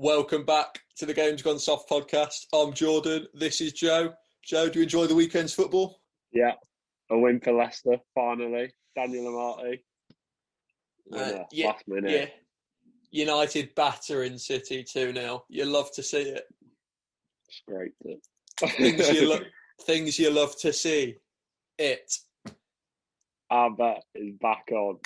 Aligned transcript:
Welcome 0.00 0.44
back 0.44 0.78
to 0.98 1.06
the 1.06 1.12
Games 1.12 1.42
Gone 1.42 1.58
Soft 1.58 1.90
podcast. 1.90 2.46
I'm 2.54 2.72
Jordan. 2.72 3.26
This 3.34 3.60
is 3.60 3.72
Joe. 3.72 4.12
Joe, 4.44 4.68
do 4.68 4.78
you 4.78 4.84
enjoy 4.84 5.08
the 5.08 5.14
weekend's 5.16 5.52
football? 5.52 5.98
Yeah, 6.32 6.52
a 7.10 7.18
win 7.18 7.40
for 7.40 7.52
Leicester 7.52 7.96
finally. 8.14 8.70
Daniel 8.94 9.24
Amartey. 9.24 9.80
Uh, 11.12 11.42
yeah, 11.50 11.66
last 11.66 11.88
minute. 11.88 12.12
yeah. 12.12 13.24
United 13.24 13.74
battering 13.74 14.38
City 14.38 14.84
2 14.84 15.14
0. 15.14 15.44
You 15.48 15.64
love 15.64 15.90
to 15.94 16.02
see 16.04 16.22
it. 16.22 16.44
Scraped 17.50 18.00
it. 18.04 18.20
Things 18.76 19.10
you, 19.10 19.30
lo- 19.30 19.40
things 19.82 20.16
you 20.16 20.30
love 20.30 20.56
to 20.60 20.72
see. 20.72 21.16
It. 21.76 22.12
I 23.50 23.68
bet 23.76 24.04
is 24.14 24.36
back 24.40 24.68
on. 24.70 24.98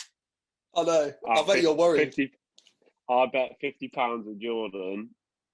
I 0.76 0.82
know. 0.82 1.12
I, 1.30 1.42
bet 1.44 1.62
you're 1.62 1.72
worried. 1.72 2.14
50, 2.14 2.32
I 3.12 3.26
bet 3.26 3.56
fifty 3.60 3.88
pounds 3.88 4.26
of 4.26 4.38
Jordan 4.38 5.10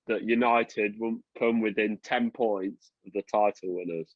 that 0.06 0.22
United 0.22 0.94
won't 0.98 1.22
come 1.38 1.60
within 1.60 1.98
ten 2.02 2.30
points 2.30 2.90
of 3.06 3.12
the 3.12 3.22
title 3.22 3.76
winners. 3.76 4.14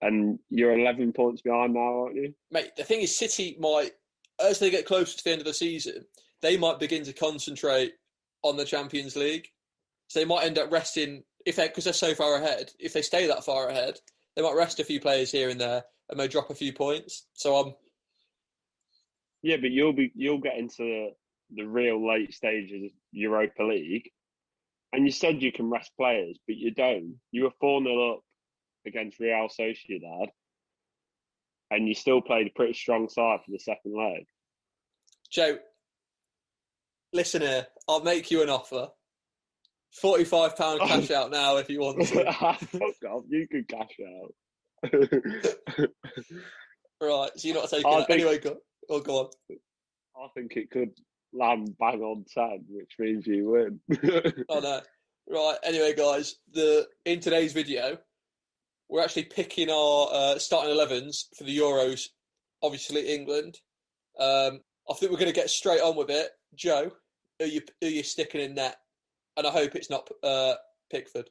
And 0.00 0.38
you're 0.50 0.78
eleven 0.78 1.12
points 1.12 1.42
behind 1.42 1.74
now, 1.74 2.04
aren't 2.04 2.16
you? 2.16 2.34
Mate, 2.50 2.74
the 2.76 2.84
thing 2.84 3.02
is, 3.02 3.16
City 3.16 3.56
might, 3.60 3.92
as 4.40 4.58
they 4.58 4.70
get 4.70 4.86
closer 4.86 5.16
to 5.16 5.24
the 5.24 5.30
end 5.30 5.40
of 5.40 5.46
the 5.46 5.54
season, 5.54 6.04
they 6.40 6.56
might 6.56 6.80
begin 6.80 7.04
to 7.04 7.12
concentrate 7.12 7.92
on 8.42 8.56
the 8.56 8.64
Champions 8.64 9.16
League. 9.16 9.48
So 10.08 10.18
they 10.18 10.26
might 10.26 10.44
end 10.44 10.58
up 10.58 10.72
resting 10.72 11.22
if 11.46 11.56
they 11.56 11.68
because 11.68 11.84
they're 11.84 11.92
so 11.92 12.14
far 12.14 12.36
ahead. 12.36 12.70
If 12.78 12.92
they 12.92 13.02
stay 13.02 13.26
that 13.28 13.44
far 13.44 13.68
ahead, 13.68 13.98
they 14.36 14.42
might 14.42 14.56
rest 14.56 14.80
a 14.80 14.84
few 14.84 15.00
players 15.00 15.30
here 15.30 15.48
and 15.48 15.60
there 15.60 15.84
and 16.10 16.18
may 16.18 16.28
drop 16.28 16.50
a 16.50 16.54
few 16.54 16.72
points. 16.72 17.26
So 17.34 17.56
I'm. 17.56 17.66
um, 17.68 17.74
Yeah, 19.42 19.56
but 19.56 19.70
you'll 19.70 19.92
be 19.92 20.12
you'll 20.14 20.38
get 20.38 20.58
into 20.58 21.10
the 21.54 21.64
real 21.64 22.06
late 22.06 22.32
stages 22.34 22.84
of 22.84 22.90
Europa 23.12 23.62
League, 23.62 24.10
and 24.92 25.04
you 25.04 25.10
said 25.12 25.42
you 25.42 25.52
can 25.52 25.70
rest 25.70 25.90
players, 25.98 26.38
but 26.46 26.56
you 26.56 26.70
don't. 26.72 27.16
You 27.30 27.44
were 27.44 27.52
four 27.60 27.82
0 27.82 28.14
up 28.14 28.20
against 28.86 29.18
Real 29.20 29.48
Sociedad, 29.48 30.26
and 31.70 31.86
you 31.88 31.94
still 31.94 32.20
played 32.20 32.46
a 32.48 32.50
pretty 32.50 32.74
strong 32.74 33.08
side 33.08 33.40
for 33.44 33.50
the 33.50 33.58
second 33.58 33.94
leg. 33.96 34.24
Joe, 35.30 35.58
listen 37.12 37.42
here. 37.42 37.66
I'll 37.88 38.02
make 38.02 38.30
you 38.30 38.42
an 38.42 38.50
offer. 38.50 38.88
Forty-five 40.00 40.56
pound 40.56 40.80
cash 40.86 41.10
out 41.10 41.30
now 41.30 41.56
if 41.58 41.68
you 41.70 41.80
want 41.80 42.06
to. 42.08 42.24
Oh, 42.42 42.52
Fuck 42.54 43.10
off! 43.10 43.24
You 43.28 43.46
can 43.48 43.64
cash 43.64 43.96
out. 44.00 44.34
right, 47.00 47.30
so 47.36 47.48
you're 47.48 47.54
not 47.56 47.68
taking 47.70 47.86
I 47.92 47.98
that 47.98 48.06
think- 48.06 48.20
anyway. 48.20 48.38
Go, 48.38 48.56
oh, 48.88 49.00
go 49.00 49.18
on. 49.20 49.30
I 50.16 50.28
think 50.34 50.56
it 50.56 50.70
could 50.70 50.90
land 51.32 51.74
bang 51.78 52.00
on 52.02 52.24
ten, 52.32 52.64
which 52.68 52.92
means 52.98 53.26
you 53.26 53.50
win. 53.50 53.80
Oh 54.48 54.60
no. 54.60 54.80
Right. 55.28 55.56
Anyway, 55.62 55.94
guys, 55.94 56.34
the 56.52 56.88
in 57.04 57.20
today's 57.20 57.52
video, 57.52 57.96
we're 58.88 59.02
actually 59.02 59.24
picking 59.24 59.70
our 59.70 60.08
uh, 60.12 60.38
starting 60.38 60.74
11s 60.74 61.26
for 61.36 61.44
the 61.44 61.56
Euros. 61.56 62.08
Obviously, 62.62 63.14
England. 63.14 63.58
Um, 64.18 64.60
I 64.90 64.94
think 64.94 65.12
we're 65.12 65.18
going 65.18 65.32
to 65.32 65.40
get 65.40 65.48
straight 65.48 65.80
on 65.80 65.96
with 65.96 66.10
it. 66.10 66.30
Joe, 66.54 66.90
who 67.38 67.46
you 67.46 67.62
who 67.80 67.86
you 67.86 68.02
sticking 68.02 68.40
in 68.40 68.54
net? 68.54 68.76
And 69.36 69.46
I 69.46 69.50
hope 69.50 69.74
it's 69.74 69.90
not 69.90 70.08
uh, 70.22 70.54
Pickford. 70.90 71.30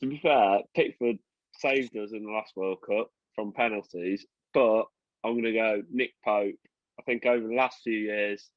to 0.00 0.08
be 0.08 0.18
fair, 0.22 0.60
Pickford 0.74 1.18
saved 1.58 1.96
us 1.96 2.12
in 2.12 2.24
the 2.24 2.30
last 2.30 2.52
World 2.56 2.78
Cup 2.86 3.10
from 3.34 3.52
penalties, 3.52 4.24
but 4.54 4.84
I'm 5.24 5.32
going 5.32 5.44
to 5.44 5.52
go 5.52 5.82
Nick 5.90 6.12
Pope. 6.24 6.54
I 6.98 7.02
think 7.04 7.26
over 7.26 7.46
the 7.46 7.54
last 7.54 7.78
few 7.82 7.98
years, 7.98 8.48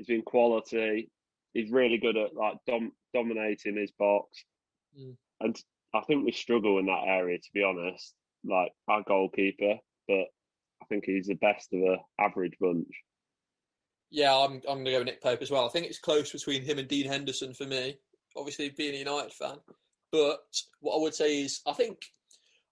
he's 0.00 0.06
been 0.06 0.22
quality. 0.22 1.10
He's 1.52 1.70
really 1.70 1.98
good 1.98 2.16
at 2.16 2.34
like 2.34 2.56
dom- 2.66 2.92
dominating 3.14 3.76
his 3.76 3.90
box, 3.98 4.44
Mm. 4.98 5.16
and 5.40 5.56
I 5.94 6.00
think 6.02 6.24
we 6.24 6.32
struggle 6.32 6.78
in 6.78 6.86
that 6.86 7.04
area 7.06 7.38
to 7.38 7.48
be 7.54 7.62
honest. 7.62 8.14
Like 8.44 8.72
our 8.88 9.02
goalkeeper, 9.02 9.74
but 10.08 10.24
I 10.82 10.86
think 10.88 11.04
he's 11.04 11.26
the 11.26 11.34
best 11.34 11.72
of 11.74 11.80
a 11.82 11.98
average 12.18 12.54
bunch. 12.60 12.88
Yeah, 14.10 14.34
I'm 14.34 14.54
I'm 14.68 14.82
going 14.82 14.84
to 14.86 14.90
go 14.92 15.02
Nick 15.02 15.22
Pope 15.22 15.42
as 15.42 15.50
well. 15.50 15.66
I 15.66 15.68
think 15.68 15.86
it's 15.86 15.98
close 15.98 16.32
between 16.32 16.62
him 16.62 16.78
and 16.78 16.88
Dean 16.88 17.06
Henderson 17.06 17.52
for 17.54 17.66
me. 17.66 17.98
Obviously, 18.36 18.70
being 18.70 18.94
a 18.94 18.98
United 18.98 19.32
fan, 19.34 19.58
but 20.10 20.40
what 20.80 20.96
I 20.96 21.00
would 21.02 21.14
say 21.14 21.42
is 21.42 21.60
I 21.66 21.72
think 21.74 21.98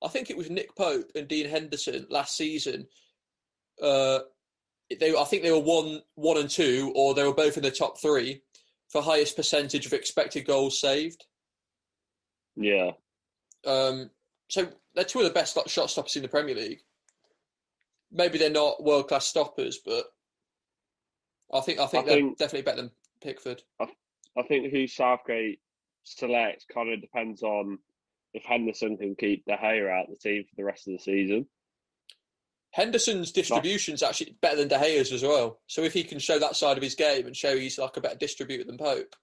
I 0.03 0.09
think 0.09 0.31
it 0.31 0.37
was 0.37 0.49
Nick 0.51 0.75
Pope 0.77 1.11
and 1.15 1.29
Dean 1.29 1.49
Henderson 1.49 2.07
last 2.11 2.37
season. 2.37 2.87
Uh, 3.83 4.21
they 4.99 5.15
I 5.15 5.25
think 5.25 5.43
they 5.43 5.51
were 5.53 5.59
one 5.59 6.03
one 6.15 6.39
and 6.39 6.49
two, 6.51 6.93
or 6.95 7.15
they 7.15 7.25
were 7.25 7.35
both 7.35 7.57
in 7.57 7.63
the 7.63 7.71
top 7.71 8.01
three 8.01 8.43
for 8.89 9.03
highest 9.03 9.37
percentage 9.37 9.85
of 9.87 9.93
expected 9.93 10.47
goals 10.47 10.81
saved. 10.81 11.25
Yeah, 12.57 12.93
Um, 13.65 14.11
so 14.49 14.67
they're 14.95 15.05
two 15.05 15.21
of 15.21 15.25
the 15.27 15.31
best 15.31 15.57
shot 15.69 15.91
stoppers 15.91 16.17
in 16.17 16.23
the 16.23 16.29
Premier 16.29 16.55
League. 16.57 16.81
Maybe 18.11 18.39
they're 18.39 18.51
not 18.51 18.83
world 18.83 19.07
class 19.09 19.27
stoppers, 19.27 19.79
but 19.85 20.07
I 21.53 21.61
think 21.61 21.79
I 21.79 21.87
think 21.87 22.05
I 22.05 22.07
they're 22.09 22.17
think- 22.17 22.39
definitely 22.39 22.63
better 22.63 22.83
than 22.83 22.91
Pickford. 23.21 23.63
I 23.81 24.43
think 24.43 24.73
who 24.73 24.87
Southgate 24.87 25.61
selects 26.05 26.65
kind 26.73 26.91
of 26.93 27.01
depends 27.01 27.43
on 27.43 27.79
if 28.35 28.45
Henderson 28.45 28.97
can 28.97 29.15
keep 29.17 29.45
De 29.45 29.57
Gea 29.57 29.91
out 29.91 30.09
of 30.09 30.11
the 30.11 30.17
team 30.17 30.45
for 30.45 30.55
the 30.57 30.65
rest 30.65 30.87
of 30.89 30.93
the 30.95 30.99
season. 30.99 31.47
Henderson's 32.79 33.33
distribution's 33.33 34.05
actually 34.05 34.37
better 34.41 34.57
than 34.57 34.69
De 34.69 34.79
Gea's 34.79 35.11
as 35.13 35.25
well. 35.25 35.59
So 35.67 35.83
if 35.83 35.93
he 35.93 36.05
can 36.05 36.21
show 36.21 36.39
that 36.39 36.55
side 36.55 36.77
of 36.77 36.83
his 36.83 36.95
game 36.95 37.27
and 37.27 37.37
show 37.37 37.59
he's 37.59 37.77
like 37.77 37.97
a 37.97 38.01
better 38.01 38.15
distributor 38.15 38.63
than 38.63 38.79
Pope, 38.79 39.17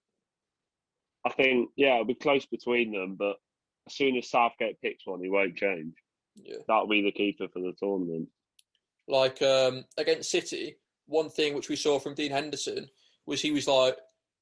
I 1.26 1.30
think, 1.32 1.70
yeah, 1.78 1.94
it'll 1.94 2.06
be 2.06 2.16
close 2.16 2.46
between 2.46 2.92
them, 2.92 3.16
but 3.18 3.38
as 3.88 3.96
soon 3.96 4.18
as 4.18 4.30
Southgate 4.30 4.82
picks 4.82 5.08
one, 5.08 5.22
he 5.22 5.30
won't 5.30 5.56
change. 5.56 5.94
yeah. 6.36 6.58
That'll 6.68 6.88
be 6.88 7.02
the 7.02 7.14
keeper 7.14 7.48
for 7.48 7.60
the 7.62 7.72
tournament. 7.80 8.28
Like 9.08 9.42
um, 9.42 9.86
against 9.98 10.32
City, 10.32 10.76
one 11.08 11.30
thing 11.30 11.54
which 11.54 11.70
we 11.70 11.78
saw 11.78 11.98
from 11.98 12.14
Dean 12.16 12.32
Henderson 12.32 12.90
was 13.26 13.42
he 13.42 13.52
was 13.52 13.68
like 13.68 13.98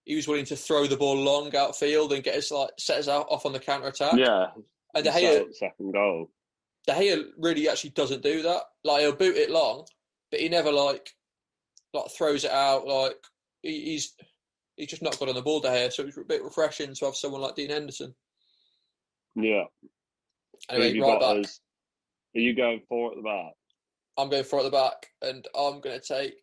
he 0.05 0.15
was 0.15 0.27
willing 0.27 0.45
to 0.45 0.55
throw 0.55 0.87
the 0.87 0.97
ball 0.97 1.17
long 1.17 1.55
outfield 1.55 2.13
and 2.13 2.23
get 2.23 2.35
us 2.35 2.49
like 2.49 2.71
set 2.79 2.97
us 2.97 3.07
out 3.07 3.27
off 3.29 3.45
on 3.45 3.53
the 3.53 3.59
counter 3.59 3.87
attack. 3.87 4.15
Yeah, 4.17 4.47
and 4.95 5.03
De 5.03 5.11
Gea, 5.11 5.53
second 5.53 5.93
goal. 5.93 6.31
De 6.87 6.93
Gea 6.93 7.23
really 7.37 7.69
actually 7.69 7.91
doesn't 7.91 8.23
do 8.23 8.41
that. 8.41 8.61
Like 8.83 9.01
he'll 9.01 9.15
boot 9.15 9.37
it 9.37 9.49
long, 9.51 9.85
but 10.31 10.39
he 10.39 10.49
never 10.49 10.71
like 10.71 11.09
like 11.93 12.09
throws 12.11 12.43
it 12.43 12.51
out. 12.51 12.85
Like 12.87 13.15
he, 13.61 13.81
he's 13.85 14.15
he's 14.75 14.89
just 14.89 15.01
not 15.01 15.17
good 15.19 15.29
on 15.29 15.35
the 15.35 15.41
ball, 15.41 15.59
De 15.61 15.69
Gea. 15.69 15.91
So 15.93 16.03
it's 16.03 16.17
a 16.17 16.21
bit 16.23 16.43
refreshing 16.43 16.93
to 16.93 17.05
have 17.05 17.15
someone 17.15 17.41
like 17.41 17.55
Dean 17.55 17.69
Henderson. 17.69 18.13
Yeah. 19.35 19.63
Anyway, 20.69 20.99
right 21.01 21.19
back. 21.19 21.37
as- 21.45 21.59
Are 22.35 22.39
you 22.39 22.53
going 22.55 22.81
four 22.89 23.11
at 23.11 23.17
the 23.17 23.23
back? 23.23 23.53
I'm 24.17 24.29
going 24.29 24.43
for 24.43 24.59
at 24.59 24.63
the 24.63 24.69
back, 24.69 25.07
and 25.21 25.47
I'm 25.57 25.81
going 25.81 25.99
to 25.99 26.05
take. 26.05 26.35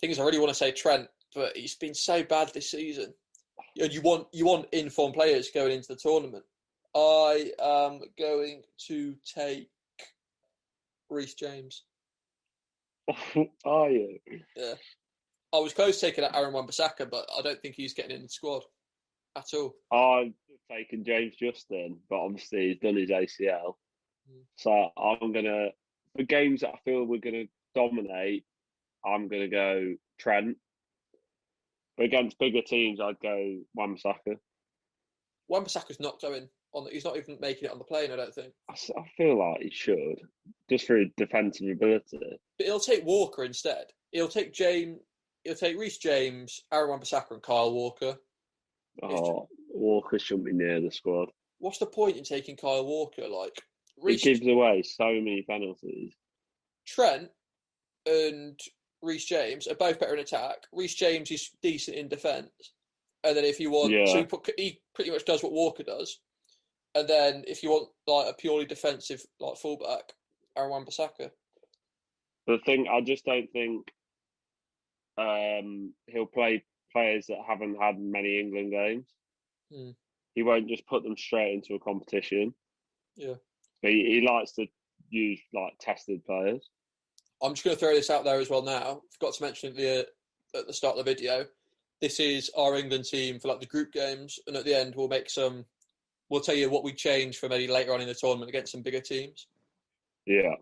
Things 0.00 0.18
I 0.18 0.24
really 0.24 0.38
want 0.38 0.48
to 0.50 0.54
say 0.54 0.70
Trent, 0.70 1.08
but 1.34 1.56
he's 1.56 1.74
been 1.74 1.94
so 1.94 2.22
bad 2.22 2.50
this 2.54 2.70
season. 2.70 3.12
And 3.80 3.92
you 3.92 4.00
want 4.00 4.28
you 4.32 4.46
want 4.46 4.66
informed 4.72 5.14
players 5.14 5.50
going 5.52 5.72
into 5.72 5.88
the 5.88 5.96
tournament. 5.96 6.44
I 6.94 7.52
am 7.60 8.00
going 8.18 8.62
to 8.86 9.14
take 9.24 9.68
Reece 11.10 11.34
James. 11.34 11.84
Are 13.64 13.90
you? 13.90 14.18
Yeah. 14.56 14.74
I 15.52 15.58
was 15.58 15.72
close 15.72 16.00
taking 16.00 16.24
Aaron 16.24 16.52
Wan-Bissaka, 16.52 17.10
but 17.10 17.26
I 17.36 17.42
don't 17.42 17.60
think 17.62 17.74
he's 17.74 17.94
getting 17.94 18.16
in 18.16 18.22
the 18.22 18.28
squad 18.28 18.62
at 19.36 19.46
all. 19.54 19.74
I'm 19.92 20.34
taking 20.70 21.04
James 21.04 21.34
Justin, 21.36 21.98
but 22.10 22.16
obviously 22.16 22.68
he's 22.68 22.78
done 22.78 22.96
his 22.96 23.10
ACL. 23.10 23.76
Mm. 24.30 24.42
So 24.56 24.90
I'm 24.98 25.32
gonna 25.32 25.68
for 26.16 26.24
games 26.24 26.60
that 26.60 26.70
I 26.74 26.78
feel 26.84 27.04
we're 27.04 27.20
gonna 27.20 27.44
dominate, 27.74 28.44
I'm 29.06 29.28
gonna 29.28 29.48
go 29.48 29.94
Trent. 30.18 30.56
But 31.96 32.06
against 32.06 32.38
bigger 32.38 32.62
teams, 32.62 33.00
I'd 33.00 33.20
go 33.20 33.58
Wamsaka. 33.76 34.36
Wan-Bissaka's 35.48 35.98
not 35.98 36.20
going 36.20 36.48
on. 36.72 36.84
The, 36.84 36.90
he's 36.90 37.04
not 37.04 37.16
even 37.16 37.38
making 37.40 37.64
it 37.64 37.70
on 37.72 37.78
the 37.78 37.84
plane. 37.84 38.10
I 38.12 38.16
don't 38.16 38.34
think. 38.34 38.52
I 38.70 38.74
feel 39.16 39.38
like 39.38 39.62
he 39.62 39.70
should, 39.70 40.20
just 40.68 40.86
for 40.86 40.96
his 40.96 41.08
defensive 41.16 41.68
ability. 41.68 42.18
But 42.58 42.66
he'll 42.66 42.80
take 42.80 43.04
Walker 43.04 43.44
instead. 43.44 43.86
He'll 44.12 44.28
take 44.28 44.52
James. 44.52 44.98
He'll 45.44 45.54
take 45.54 45.78
Reece 45.78 45.98
James, 45.98 46.60
Aaron 46.72 46.90
Wan-Bissaka, 46.90 47.30
and 47.30 47.42
Kyle 47.42 47.72
Walker. 47.72 48.16
Oh, 49.02 49.48
Walker 49.70 50.18
shouldn't 50.18 50.46
be 50.46 50.52
near 50.52 50.80
the 50.80 50.90
squad. 50.90 51.28
what's 51.58 51.78
the 51.78 51.86
point 51.86 52.16
in 52.16 52.24
taking 52.24 52.56
Kyle 52.56 52.84
Walker? 52.84 53.28
Like 53.28 53.56
He 54.04 54.16
gives 54.16 54.44
away 54.46 54.82
so 54.82 55.04
many 55.06 55.44
penalties. 55.48 56.12
Trent 56.86 57.28
and 58.06 58.58
Reece 59.02 59.26
James 59.26 59.68
are 59.68 59.74
both 59.76 60.00
better 60.00 60.14
in 60.14 60.20
attack. 60.20 60.56
Reece 60.72 60.94
James 60.94 61.30
is 61.30 61.50
decent 61.62 61.96
in 61.96 62.08
defence, 62.08 62.50
and 63.22 63.36
then 63.36 63.44
if 63.44 63.60
you 63.60 63.70
want, 63.70 63.92
so 63.92 63.96
Yeah. 64.14 64.16
he, 64.18 64.24
put, 64.24 64.50
he 64.56 64.80
pretty 64.94 65.10
much 65.12 65.24
does 65.24 65.42
what 65.42 65.52
Walker 65.52 65.84
does. 65.84 66.18
And 66.94 67.08
then 67.08 67.44
if 67.46 67.62
you 67.62 67.70
want 67.70 67.90
like 68.06 68.30
a 68.30 68.36
purely 68.36 68.64
defensive 68.64 69.22
like 69.40 69.56
fullback, 69.58 70.12
Aaron 70.56 70.70
Wan-Bissaka. 70.70 71.30
The 72.46 72.58
thing, 72.64 72.86
I 72.90 73.00
just 73.02 73.24
don't 73.24 73.50
think 73.52 73.86
um, 75.18 75.92
he'll 76.06 76.26
play 76.26 76.64
players 76.92 77.26
that 77.26 77.38
haven't 77.46 77.76
had 77.80 77.98
many 77.98 78.40
England 78.40 78.72
games. 78.72 79.06
Hmm. 79.72 79.90
He 80.34 80.42
won't 80.42 80.68
just 80.68 80.86
put 80.86 81.02
them 81.02 81.16
straight 81.16 81.54
into 81.54 81.74
a 81.74 81.80
competition. 81.80 82.54
Yeah. 83.16 83.34
He, 83.82 84.20
he 84.20 84.26
likes 84.26 84.52
to 84.52 84.66
use 85.10 85.40
like 85.52 85.74
tested 85.80 86.24
players. 86.24 86.70
I'm 87.42 87.54
just 87.54 87.64
going 87.64 87.76
to 87.76 87.80
throw 87.80 87.94
this 87.94 88.10
out 88.10 88.24
there 88.24 88.40
as 88.40 88.50
well 88.50 88.62
now. 88.62 89.02
Forgot 89.12 89.34
to 89.34 89.42
mention 89.42 89.74
it 89.76 89.76
the, 90.52 90.58
at 90.58 90.66
the 90.66 90.72
start 90.72 90.98
of 90.98 91.04
the 91.04 91.12
video. 91.14 91.44
This 92.00 92.20
is 92.20 92.50
our 92.56 92.76
England 92.76 93.04
team 93.04 93.38
for 93.38 93.48
like 93.48 93.60
the 93.60 93.66
group 93.66 93.92
games, 93.92 94.38
and 94.46 94.56
at 94.56 94.64
the 94.64 94.74
end 94.74 94.94
we'll 94.96 95.08
make 95.08 95.28
some. 95.28 95.64
We'll 96.30 96.40
tell 96.40 96.54
you 96.54 96.68
what 96.70 96.84
we 96.84 96.92
changed 96.92 97.38
for 97.38 97.48
maybe 97.48 97.68
later 97.72 97.94
on 97.94 98.00
in 98.00 98.06
the 98.08 98.14
tournament 98.14 98.48
against 98.50 98.72
some 98.72 98.82
bigger 98.82 99.00
teams. 99.00 99.46
Yeah. 100.26 100.54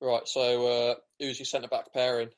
Right. 0.00 0.26
So 0.26 0.66
uh, 0.66 0.94
who's 1.20 1.38
your 1.38 1.46
centre 1.46 1.68
back 1.68 1.92
pairing? 1.92 2.30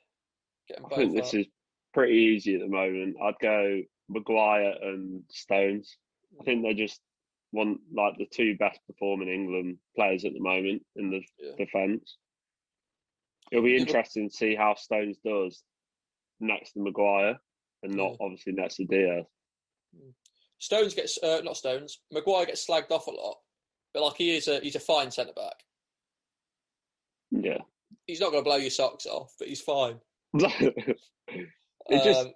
I 0.71 0.95
think 0.95 1.15
this 1.15 1.29
up. 1.29 1.41
is 1.41 1.47
pretty 1.95 2.15
easy 2.15 2.55
at 2.55 2.61
the 2.61 2.69
moment. 2.69 3.17
I'd 3.23 3.39
go 3.41 3.81
Maguire 4.11 4.75
and 4.83 5.23
Stones. 5.31 5.97
I 6.41 6.45
think 6.45 6.63
they're 6.63 6.75
just 6.75 7.01
one 7.53 7.79
like 7.95 8.19
the 8.19 8.27
two 8.27 8.57
best 8.59 8.79
performing 8.87 9.29
England 9.31 9.79
players 9.97 10.27
at 10.27 10.35
the 10.35 10.41
moment 10.41 10.83
in 10.97 11.11
the 11.11 11.23
Yeah. 11.39 11.53
defence. 11.57 12.19
It'll 13.51 13.65
be 13.65 13.77
interesting 13.79 14.29
to 14.29 14.37
see 14.37 14.55
how 14.55 14.75
Stones 14.75 15.17
does 15.25 15.63
next 16.41 16.73
to 16.73 16.81
Maguire 16.81 17.39
and 17.83 17.95
not 17.95 18.11
Yeah. 18.11 18.17
obviously 18.21 18.53
next 18.53 18.77
to 18.77 18.85
Dias. 18.85 19.27
Stones 20.59 20.95
gets 20.95 21.19
uh, 21.23 21.41
not 21.45 21.57
Stones. 21.57 22.01
Maguire 22.13 22.47
gets 22.47 22.67
slagged 22.67 22.91
off 22.91 23.07
a 23.07 23.11
lot, 23.11 23.37
but 23.95 24.03
like 24.03 24.17
he 24.17 24.37
is 24.37 24.49
a 24.49 24.61
he's 24.61 24.77
a 24.77 24.81
fine 24.81 25.11
centre 25.11 25.33
back. 25.35 25.55
Yeah. 27.31 27.59
He's 28.07 28.21
not 28.21 28.31
going 28.33 28.43
to 28.43 28.49
blow 28.49 28.57
your 28.57 28.71
socks 28.71 29.07
off, 29.07 29.33
but 29.39 29.49
he's 29.49 29.61
fine. 29.61 29.99
it 30.35 30.99
just 31.91 32.21
Um, 32.27 32.33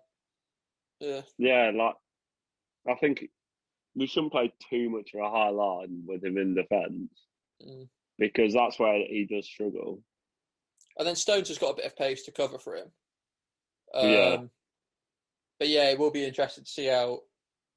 yeah, 1.01 1.21
yeah, 1.39 1.71
like 1.75 1.95
I 2.89 2.95
think 3.01 3.25
we 3.95 4.07
shouldn't 4.07 4.33
play 4.33 4.53
too 4.71 4.89
much 4.91 5.11
of 5.15 5.21
a 5.21 5.31
high 5.31 5.49
line 5.51 6.03
with 6.07 6.25
him 6.25 6.39
in 6.39 6.55
defence 6.55 7.11
Mm. 7.65 7.89
because 8.19 8.53
that's 8.55 8.77
where 8.81 8.99
he 8.99 9.25
does 9.31 9.47
struggle. 9.47 10.03
and 10.99 11.07
then 11.07 11.15
Stones 11.15 11.47
has 11.49 11.59
got 11.59 11.71
a 11.71 11.77
bit 11.77 11.85
of 11.87 11.97
pace 11.97 12.25
to 12.25 12.33
cover 12.33 12.59
for 12.59 12.75
him. 12.77 12.89
Um, 13.95 14.09
Yeah. 14.09 14.37
But 15.61 15.69
yeah, 15.69 15.91
it 15.91 15.99
will 15.99 16.11
be 16.11 16.25
interesting 16.25 16.65
to 16.65 16.71
see 16.71 16.87
how. 16.87 17.21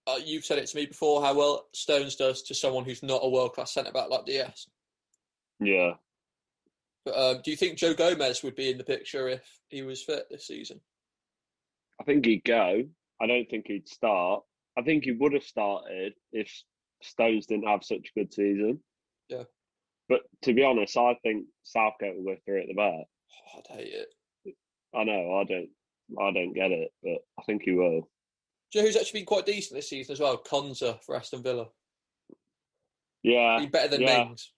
Uh, 0.07 0.19
you've 0.24 0.46
said 0.46 0.60
it 0.60 0.68
to 0.68 0.78
me 0.78 0.86
before 0.86 1.22
how 1.22 1.34
well 1.34 1.68
Stones 1.74 2.16
does 2.16 2.44
to 2.44 2.54
someone 2.54 2.86
who's 2.86 3.02
not 3.02 3.22
a 3.24 3.30
world 3.30 3.54
class 3.54 3.74
centre 3.74 3.92
back 3.92 4.10
like 4.10 4.25
Dias. 4.25 4.68
Yeah. 5.60 5.94
But 7.06 7.18
um, 7.18 7.42
do 7.44 7.52
you 7.52 7.57
think 7.57 7.78
Joe 7.78 7.94
Gomez 7.94 8.44
would 8.44 8.56
be 8.56 8.69
in 8.69 8.78
the 8.78 8.84
picture 8.84 9.28
if 9.28 9.44
he 9.69 9.81
was 9.81 10.04
fit 10.04 10.25
this 10.30 10.48
season? 10.48 10.80
I 12.00 12.04
think 12.04 12.25
he'd 12.25 12.44
go. 12.44 12.84
I 13.22 13.28
don't 13.28 13.50
think 13.50 13.66
he'd 13.68 13.88
start. 13.88 14.44
I 14.78 14.81
think 14.81 15.06
he 15.06 15.12
would 15.12 15.34
have 15.34 15.44
started 15.44 16.13
if 16.31 16.52
Stones 17.02 17.46
didn't 17.46 17.68
have 17.68 17.84
such 17.84 18.12
a 18.16 18.19
good 18.19 18.34
season. 18.34 18.80
Yeah. 19.30 19.44
But 20.10 20.22
to 20.44 20.54
be 20.54 20.63
honest, 20.63 20.98
I 20.98 21.16
think 21.24 21.46
Southgate 21.63 22.16
will 22.16 22.34
go 22.34 22.40
through 22.46 22.62
at 22.62 22.68
the 22.68 22.74
back. 22.74 23.06
Oh, 23.06 23.60
I'd 23.60 23.78
hate 23.78 23.94
it. 23.94 24.56
I 24.94 25.04
know, 25.04 25.40
I 25.40 25.44
don't 25.44 25.69
I 26.19 26.31
don't 26.31 26.54
get 26.54 26.72
it, 26.72 26.92
but 27.02 27.18
I 27.40 27.44
think 27.46 27.63
he 27.63 27.72
will. 27.72 28.07
You 28.73 28.81
know 28.81 28.88
who's 28.88 28.97
actually 28.97 29.21
been 29.21 29.27
quite 29.27 29.45
decent 29.45 29.77
this 29.77 29.89
season 29.89 30.13
as 30.13 30.19
well? 30.19 30.41
Konsa 30.44 31.01
for 31.06 31.15
Aston 31.15 31.44
Villa. 31.44 31.67
Yeah. 33.23 33.57
Been 33.59 33.71
better 33.71 33.88
than 33.89 34.01
yeah. 34.01 34.23
Mings. 34.25 34.51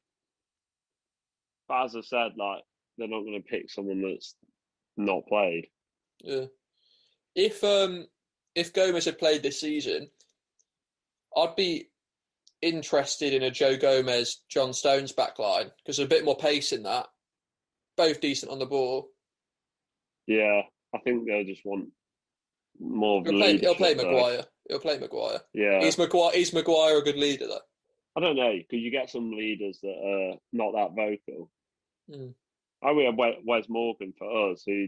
But 1.68 1.86
as 1.86 1.96
I 1.96 2.02
said, 2.02 2.32
like 2.38 2.64
they're 2.98 3.08
not 3.08 3.24
gonna 3.24 3.42
pick 3.42 3.70
someone 3.70 4.02
that's 4.02 4.36
not 4.96 5.28
played. 5.28 5.68
Yeah. 6.24 6.46
If 7.36 7.64
um 7.64 8.08
if 8.56 8.74
Gomez 8.74 9.06
had 9.06 9.20
played 9.20 9.44
this 9.44 9.62
season, 9.62 10.10
I'd 11.36 11.56
be 11.56 11.90
interested 12.62 13.34
in 13.34 13.44
a 13.44 13.52
Joe 13.52 13.78
Gomez, 13.78 14.42
John 14.50 14.74
Stones 14.74 15.14
backline 15.14 15.70
because 15.78 15.98
there's 15.98 16.00
a 16.00 16.08
bit 16.08 16.26
more 16.26 16.38
pace 16.38 16.72
in 16.72 16.84
that. 16.84 17.08
Both 17.96 18.22
decent 18.22 18.52
on 18.52 18.60
the 18.60 18.66
ball. 18.66 19.10
Yeah. 20.26 20.62
I 20.94 21.00
think 21.00 21.26
they'll 21.26 21.44
just 21.44 21.66
want 21.66 21.90
more 22.80 23.24
He'll 23.24 23.34
play, 23.34 23.58
he'll 23.58 23.76
play 23.76 23.94
though. 23.94 24.12
Maguire. 24.12 24.44
He'll 24.70 24.80
play 24.80 24.98
Maguire. 25.00 25.42
Yeah. 25.54 25.80
Is 25.82 25.98
Maguire 25.98 26.32
is 26.36 26.54
Maguire 26.54 26.98
a 26.98 27.04
good 27.04 27.18
leader 27.18 27.48
though? 27.48 27.60
I 28.16 28.20
don't 28.20 28.36
know 28.36 28.54
because 28.58 28.84
you 28.84 28.92
get 28.92 29.10
some 29.10 29.32
leaders 29.32 29.80
that 29.82 29.90
are 29.90 30.38
not 30.52 30.74
that 30.74 30.96
vocal. 30.96 31.52
Mm. 32.10 32.34
I 32.84 32.92
we 32.92 33.06
had 33.06 33.18
Wes 33.18 33.66
Morgan 33.70 34.14
for 34.18 34.52
us, 34.52 34.64
who 34.66 34.88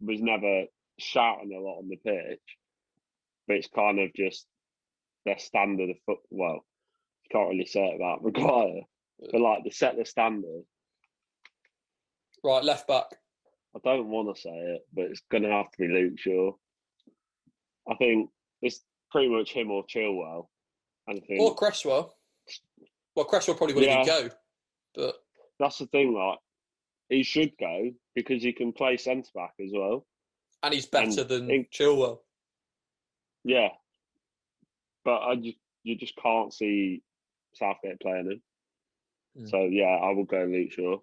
was 0.00 0.20
never 0.20 0.64
shouting 0.98 1.52
a 1.52 1.60
lot 1.60 1.78
on 1.78 1.88
the 1.88 1.96
pitch, 1.96 2.40
but 3.46 3.56
it's 3.56 3.68
kind 3.68 3.98
of 3.98 4.12
just 4.14 4.46
their 5.24 5.38
standard 5.38 5.90
of 5.90 5.96
foot. 6.06 6.18
Well, 6.30 6.64
you 7.24 7.28
can't 7.32 7.50
really 7.50 7.66
say 7.66 7.86
it 7.86 7.96
about 7.96 8.22
Maguire, 8.22 8.82
but 9.30 9.40
like 9.40 9.64
they 9.64 9.70
set 9.70 9.96
the 9.96 10.04
standard. 10.04 10.64
Right, 12.44 12.64
left 12.64 12.86
back. 12.86 13.06
I 13.74 13.78
don't 13.84 14.08
want 14.08 14.34
to 14.34 14.40
say 14.40 14.50
it, 14.50 14.86
but 14.94 15.04
it's 15.06 15.22
going 15.30 15.42
to 15.42 15.50
have 15.50 15.70
to 15.70 15.78
be 15.78 15.88
Luke 15.88 16.18
Shaw. 16.18 16.52
I 17.90 17.94
think 17.96 18.30
it's 18.62 18.80
pretty 19.10 19.28
much 19.28 19.52
him 19.52 19.70
or 19.70 19.84
Chilwell. 19.86 20.48
And 21.06 21.18
I 21.22 21.26
think 21.26 21.40
Or 21.40 21.54
Cresswell. 21.54 22.16
Well, 23.14 23.24
Cresswell 23.26 23.56
probably 23.56 23.74
wouldn't 23.74 23.92
even 23.92 24.06
Yeah. 24.06 24.28
go. 24.28 24.34
But 24.94 25.14
that's 25.58 25.78
the 25.78 25.86
thing. 25.86 26.14
Like 26.14 26.38
he 27.08 27.22
should 27.22 27.52
go 27.58 27.92
because 28.14 28.42
he 28.42 28.52
can 28.52 28.72
play 28.72 28.96
centre 28.96 29.30
back 29.34 29.54
as 29.64 29.70
well. 29.72 30.06
and 30.62 30.74
he's 30.74 30.86
better 30.86 31.20
And 31.20 31.28
than 31.28 31.50
in- 31.50 31.66
Chilwell. 31.66 32.20
Yeah, 33.44 33.68
but 35.04 35.20
I 35.22 35.36
just 35.36 35.58
you 35.84 35.94
just 35.96 36.16
can't 36.16 36.52
see 36.52 37.02
Southgate 37.54 38.00
playing 38.00 38.30
him. 38.32 38.42
Mm. 39.38 39.48
So 39.50 39.62
yeah, 39.66 39.84
I 40.02 40.10
will 40.10 40.24
go 40.24 40.44
Luke 40.44 40.72
Shaw. 40.72 40.98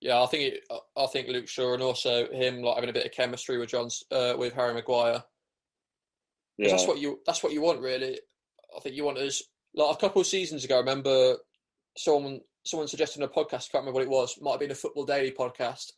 Yeah, 0.00 0.22
I 0.22 0.26
think 0.26 0.54
it, 0.54 0.64
I 0.96 1.06
think 1.06 1.28
Luke 1.28 1.48
Shaw 1.48 1.74
and 1.74 1.82
also 1.82 2.30
him 2.32 2.62
like 2.62 2.76
having 2.76 2.88
a 2.88 2.92
bit 2.94 3.04
of 3.04 3.12
chemistry 3.12 3.58
with 3.58 3.68
John's 3.68 4.02
uh, 4.10 4.34
with 4.38 4.54
Harry 4.54 4.72
Maguire. 4.72 5.22
Yeah, 6.58 6.70
That's 6.70 6.86
what 6.86 6.98
you 6.98 7.20
that's 7.26 7.42
what 7.42 7.52
you 7.52 7.60
want 7.60 7.80
really. 7.80 8.18
I 8.74 8.80
think 8.80 8.96
you 8.96 9.04
want 9.04 9.18
is 9.18 9.42
like 9.74 9.94
a 9.94 9.98
couple 9.98 10.20
of 10.20 10.26
seasons 10.26 10.64
ago. 10.64 10.76
I 10.76 10.80
remember 10.80 11.36
someone 11.96 12.40
someone 12.64 12.88
suggested 12.88 13.20
in 13.20 13.24
a 13.24 13.28
podcast. 13.28 13.68
I 13.68 13.72
can't 13.72 13.84
remember 13.84 13.92
what 13.92 14.02
it 14.02 14.08
was. 14.10 14.38
Might 14.40 14.52
have 14.52 14.60
been 14.60 14.70
a 14.70 14.74
Football 14.74 15.04
Daily 15.04 15.30
podcast. 15.30 15.92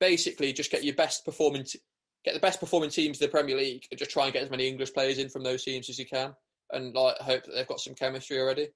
Basically, 0.00 0.52
just 0.52 0.70
get 0.70 0.82
your 0.82 0.94
best 0.94 1.24
performing, 1.24 1.64
t- 1.64 1.78
get 2.24 2.34
the 2.34 2.40
best 2.40 2.58
performing 2.58 2.90
teams 2.90 3.20
in 3.20 3.26
the 3.26 3.30
Premier 3.30 3.56
League, 3.56 3.86
and 3.90 3.98
just 3.98 4.10
try 4.10 4.24
and 4.24 4.32
get 4.32 4.42
as 4.42 4.50
many 4.50 4.66
English 4.66 4.92
players 4.92 5.18
in 5.18 5.28
from 5.28 5.44
those 5.44 5.62
teams 5.62 5.88
as 5.88 5.98
you 5.98 6.06
can, 6.06 6.34
and 6.72 6.94
like 6.94 7.16
hope 7.18 7.44
that 7.44 7.52
they've 7.54 7.68
got 7.68 7.80
some 7.80 7.94
chemistry 7.94 8.40
already. 8.40 8.68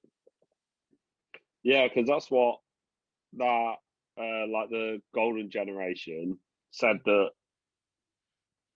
yeah, 1.63 1.87
because 1.87 2.07
that's 2.07 2.31
what 2.31 2.59
that 3.33 3.75
uh, 4.19 4.47
like 4.47 4.69
the 4.69 5.01
golden 5.13 5.49
generation 5.49 6.37
said 6.71 6.97
that 7.05 7.29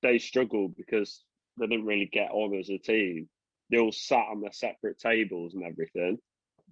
they 0.02 0.18
struggled 0.18 0.76
because 0.76 1.24
they 1.62 1.68
didn't 1.68 1.86
really 1.86 2.10
get 2.12 2.32
on 2.32 2.54
as 2.60 2.70
a 2.70 2.78
team. 2.78 3.30
They 3.70 3.78
all 3.78 3.92
sat 3.94 4.26
on 4.30 4.42
their 4.42 4.52
separate 4.52 5.00
tables 5.00 5.54
and 5.54 5.64
everything. 5.64 6.18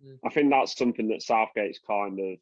Mm. 0.06 0.18
I 0.26 0.30
think 0.30 0.50
that's 0.52 0.78
something 0.78 1.08
that 1.10 1.22
Southgate's 1.22 1.80
kind 1.88 2.20
of 2.20 2.38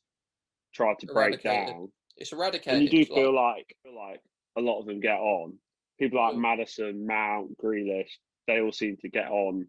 tried 0.73 0.97
to 0.99 1.07
break 1.07 1.43
down. 1.43 1.91
It's 2.17 2.33
eradicated. 2.33 2.73
And 2.73 2.83
you 2.83 2.89
do 2.89 3.13
feel 3.13 3.35
like 3.35 3.75
feel 3.83 3.95
like 3.95 4.21
a 4.57 4.61
lot 4.61 4.79
of 4.79 4.87
them 4.87 4.99
get 4.99 5.19
on. 5.19 5.53
People 5.99 6.19
like 6.19 6.33
Mm. 6.35 6.39
Maddison, 6.41 7.05
Mount, 7.05 7.57
Grealish, 7.59 8.09
they 8.47 8.61
all 8.61 8.71
seem 8.71 8.97
to 8.97 9.09
get 9.09 9.27
on 9.29 9.67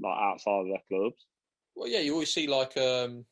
like 0.00 0.18
outside 0.18 0.60
of 0.60 0.66
their 0.68 0.82
clubs. 0.88 1.24
Well, 1.74 1.88
yeah, 1.88 2.00
you 2.00 2.12
always 2.12 2.32
see 2.32 2.46
like 2.46 2.76
um, 2.76 3.24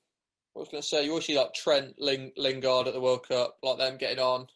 I 0.56 0.58
was 0.60 0.68
going 0.68 0.82
to 0.82 0.88
say 0.88 1.04
you 1.04 1.10
always 1.10 1.26
see 1.26 1.36
like 1.38 1.52
Trent 1.54 1.94
Ling- 1.98 2.32
Lingard 2.36 2.86
at 2.88 2.94
the 2.94 3.00
World 3.00 3.26
Cup, 3.28 3.56
like 3.62 3.78
them 3.78 3.98
getting 3.98 4.18
on. 4.20 4.46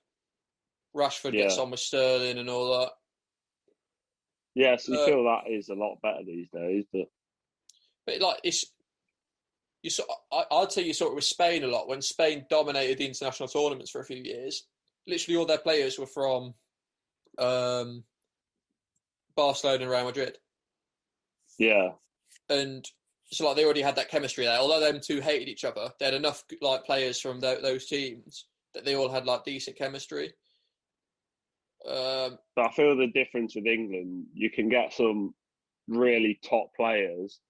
Rashford 0.96 1.32
gets 1.32 1.56
on 1.58 1.70
with 1.70 1.80
Sterling 1.80 2.38
and 2.38 2.50
all 2.50 2.78
that. 2.80 2.92
Yeah, 4.54 4.76
so 4.76 4.92
you 4.92 4.98
Uh, 5.00 5.06
feel 5.06 5.24
that 5.24 5.50
is 5.50 5.68
a 5.68 5.74
lot 5.74 6.00
better 6.02 6.24
these 6.24 6.48
days. 6.50 6.84
But 6.92 7.08
But 8.06 8.20
like 8.20 8.40
it's 8.44 8.66
you 9.82 9.90
sort 9.90 10.08
I, 10.30 10.44
I'd 10.50 10.72
say 10.72 10.82
you 10.82 10.92
saw 10.94 11.06
it 11.08 11.14
with 11.14 11.24
Spain 11.24 11.64
a 11.64 11.68
lot 11.68 11.88
when 11.88 12.02
Spain 12.02 12.46
dominated 12.48 12.98
the 12.98 13.06
international 13.06 13.48
tournaments 13.48 13.90
for 13.90 14.00
a 14.00 14.04
few 14.04 14.22
years. 14.22 14.66
Literally 15.06 15.36
all 15.36 15.46
their 15.46 15.58
players 15.58 15.98
were 15.98 16.06
from 16.06 16.54
um, 17.38 18.04
Barcelona 19.34 19.82
and 19.82 19.90
Real 19.90 20.04
Madrid, 20.04 20.38
yeah, 21.58 21.92
and 22.48 22.88
so 23.24 23.46
like 23.46 23.56
they 23.56 23.64
already 23.64 23.82
had 23.82 23.96
that 23.96 24.10
chemistry 24.10 24.44
there. 24.44 24.58
Although 24.58 24.78
them 24.80 25.00
two 25.00 25.20
hated 25.20 25.48
each 25.48 25.64
other, 25.64 25.90
they 25.98 26.04
had 26.04 26.14
enough 26.14 26.44
like 26.60 26.84
players 26.84 27.18
from 27.20 27.40
tho- 27.40 27.60
those 27.60 27.86
teams 27.86 28.46
that 28.74 28.84
they 28.84 28.94
all 28.94 29.08
had 29.08 29.26
like 29.26 29.44
decent 29.44 29.76
chemistry. 29.76 30.32
Um, 31.86 32.38
but 32.54 32.66
I 32.66 32.70
feel 32.72 32.96
the 32.96 33.08
difference 33.08 33.54
with 33.56 33.66
England, 33.66 34.26
you 34.34 34.50
can 34.50 34.68
get 34.68 34.92
some 34.92 35.34
really 35.88 36.38
top 36.48 36.68
players 36.76 37.40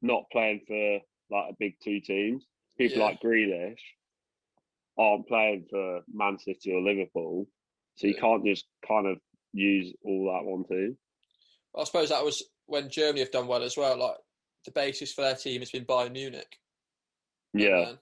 not 0.00 0.24
playing 0.32 0.60
for 0.66 1.00
like 1.30 1.50
a 1.52 1.56
big 1.58 1.74
two 1.82 2.00
teams. 2.00 2.46
People 2.78 2.98
Yeah. 2.98 3.04
like 3.04 3.20
Grealish 3.20 3.78
aren't 4.98 5.26
playing 5.28 5.66
for 5.70 6.02
Man 6.12 6.38
City 6.38 6.72
or 6.72 6.80
Liverpool, 6.80 7.46
so 7.96 8.06
you 8.06 8.14
Yeah. 8.14 8.20
can't 8.20 8.44
just 8.44 8.66
kind 8.86 9.06
of 9.06 9.20
use 9.52 9.94
all 10.04 10.26
that 10.32 10.44
one 10.48 10.64
team. 10.64 10.98
I 11.76 11.84
suppose 11.84 12.08
that 12.10 12.24
was 12.24 12.42
when 12.66 12.88
Germany 12.88 13.20
have 13.20 13.30
done 13.30 13.46
well 13.48 13.62
as 13.62 13.76
well. 13.76 13.96
Like 13.96 14.16
the 14.64 14.70
basis 14.70 15.12
for 15.12 15.22
their 15.22 15.34
team 15.36 15.60
has 15.60 15.70
been 15.70 15.84
Bayern 15.84 16.12
Munich. 16.12 16.58
Yeah, 17.52 17.96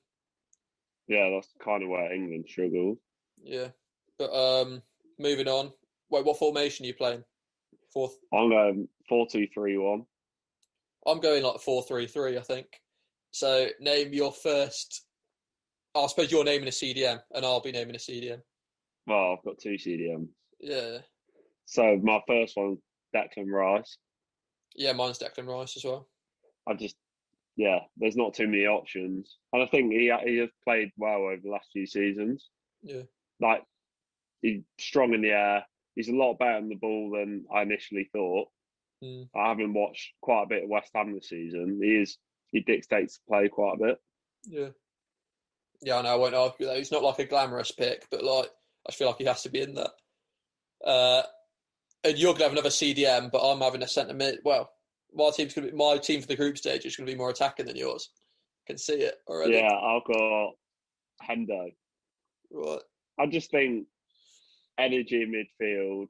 yeah, 1.09 1.31
that's 1.31 1.53
kind 1.63 1.83
of 1.83 1.89
where 1.89 2.13
England 2.13 2.47
struggled. 2.49 2.99
yeah. 3.43 3.69
But 4.19 4.33
um, 4.33 4.83
moving 5.23 5.49
on. 5.49 5.73
Wait, 6.11 6.25
what 6.25 6.39
formation 6.39 6.85
are 6.85 6.89
you 6.89 6.95
playing? 6.95 7.25
Fourth. 7.93 8.17
I'm 8.33 8.51
going 8.51 8.89
four 9.09 9.27
two 9.31 9.47
three 9.55 9.79
one. 9.79 10.05
I'm 11.07 11.21
going 11.21 11.43
like 11.43 11.61
four 11.61 11.83
three 11.83 12.07
three. 12.07 12.37
I 12.39 12.43
think. 12.43 12.67
So 13.31 13.69
name 13.81 14.13
your 14.13 14.33
first. 14.33 15.05
I 15.95 16.07
suppose 16.07 16.31
you're 16.33 16.45
naming 16.45 16.69
a 16.69 16.73
CDM, 16.73 17.21
and 17.35 17.45
I'll 17.45 17.61
be 17.61 17.73
naming 17.73 17.95
a 17.95 17.99
CDM. 17.99 18.41
Well, 19.07 19.37
I've 19.39 19.45
got 19.45 19.59
two 19.59 19.75
CDMs. 19.75 20.29
Yeah, 20.61 20.99
So 21.67 21.99
my 22.03 22.21
first 22.27 22.57
one, 22.57 22.79
Declan 23.15 23.51
Rice. 23.51 23.99
yeah. 24.77 24.93
Mine's 24.93 25.19
Declan 25.19 25.47
Rice 25.49 25.77
as 25.77 25.85
well. 25.85 26.09
I 26.69 26.75
just, 26.75 26.95
yeah, 27.57 27.81
there's 27.99 28.17
not 28.17 28.33
too 28.33 28.47
many 28.47 28.65
options, 28.65 29.37
and 29.53 29.63
I 29.63 29.67
think 29.67 29.93
he 29.93 30.11
he 30.25 30.37
has 30.39 30.49
played 30.65 30.93
well 30.97 31.23
over 31.25 31.41
the 31.43 31.51
last 31.51 31.69
few 31.73 31.85
seasons. 31.87 32.49
Yeah, 32.83 33.03
Like 33.41 33.65
he's 34.43 34.63
strong 34.79 35.15
in 35.15 35.23
the 35.23 35.31
air. 35.31 35.65
He's 35.95 36.09
a 36.09 36.15
lot 36.15 36.39
better 36.39 36.57
on 36.57 36.69
the 36.69 36.75
ball 36.75 37.11
than 37.11 37.45
I 37.55 37.63
initially 37.63 38.09
thought. 38.13 38.49
Mm. 39.03 39.29
I 39.35 39.49
haven't 39.49 39.75
watched 39.75 40.13
quite 40.21 40.45
a 40.45 40.49
bit 40.49 40.65
of 40.65 40.71
West 40.71 40.91
Ham 40.95 41.15
this 41.15 41.29
season. 41.29 41.81
He 41.83 41.97
is 41.97 42.19
he 42.51 42.61
dictates 42.61 43.19
the 43.19 43.25
play 43.29 43.49
quite 43.49 43.75
a 43.75 43.85
bit. 43.85 44.01
yeah, 44.45 44.69
yeah. 45.81 45.99
I 45.99 46.03
know. 46.03 46.13
I 46.13 46.17
won't 46.17 46.35
argue 46.35 46.67
that. 46.67 46.77
He's 46.77 46.93
not 46.93 47.03
like 47.03 47.19
a 47.19 47.25
glamorous 47.25 47.71
pick, 47.71 48.07
but 48.11 48.23
like 48.23 48.51
I 48.89 48.93
feel 48.93 49.09
like 49.09 49.19
he 49.19 49.25
has 49.25 49.43
to 49.43 49.51
be 49.51 49.63
in 49.63 49.75
there. 49.75 49.89
Uh, 50.85 51.23
and 52.05 52.19
you're 52.19 52.33
gonna 52.33 52.45
have 52.45 52.53
another 52.53 52.69
CDM, 52.69 53.31
but 53.31 53.39
I'm 53.39 53.61
having 53.61 53.83
a 53.83 53.89
centre 53.89 54.15
mid. 54.15 54.39
Well, 54.45 54.71
my 55.15 55.31
team's 55.31 55.55
gonna 55.55 55.69
be 55.71 55.77
my 55.77 55.99
team 55.99 56.21
for 56.21 56.27
the 56.27 56.37
group 56.37 56.59
stage 56.59 56.85
is 56.85 56.97
gonna 56.97 57.11
be 57.11 57.17
more 57.17 57.31
attacking 57.31 57.67
than 57.67 57.77
yours. 57.77 58.11
I 58.67 58.73
Can 58.73 58.79
see 58.79 58.95
it 58.95 59.17
already. 59.27 59.55
Yeah, 59.55 59.73
I've 59.73 60.05
got 60.05 60.53
Hendo. 61.29 61.75
Right. 62.51 62.81
I 63.19 63.27
just 63.27 63.51
think 63.51 63.87
energy 64.79 65.23
in 65.23 65.33
midfield. 65.33 66.09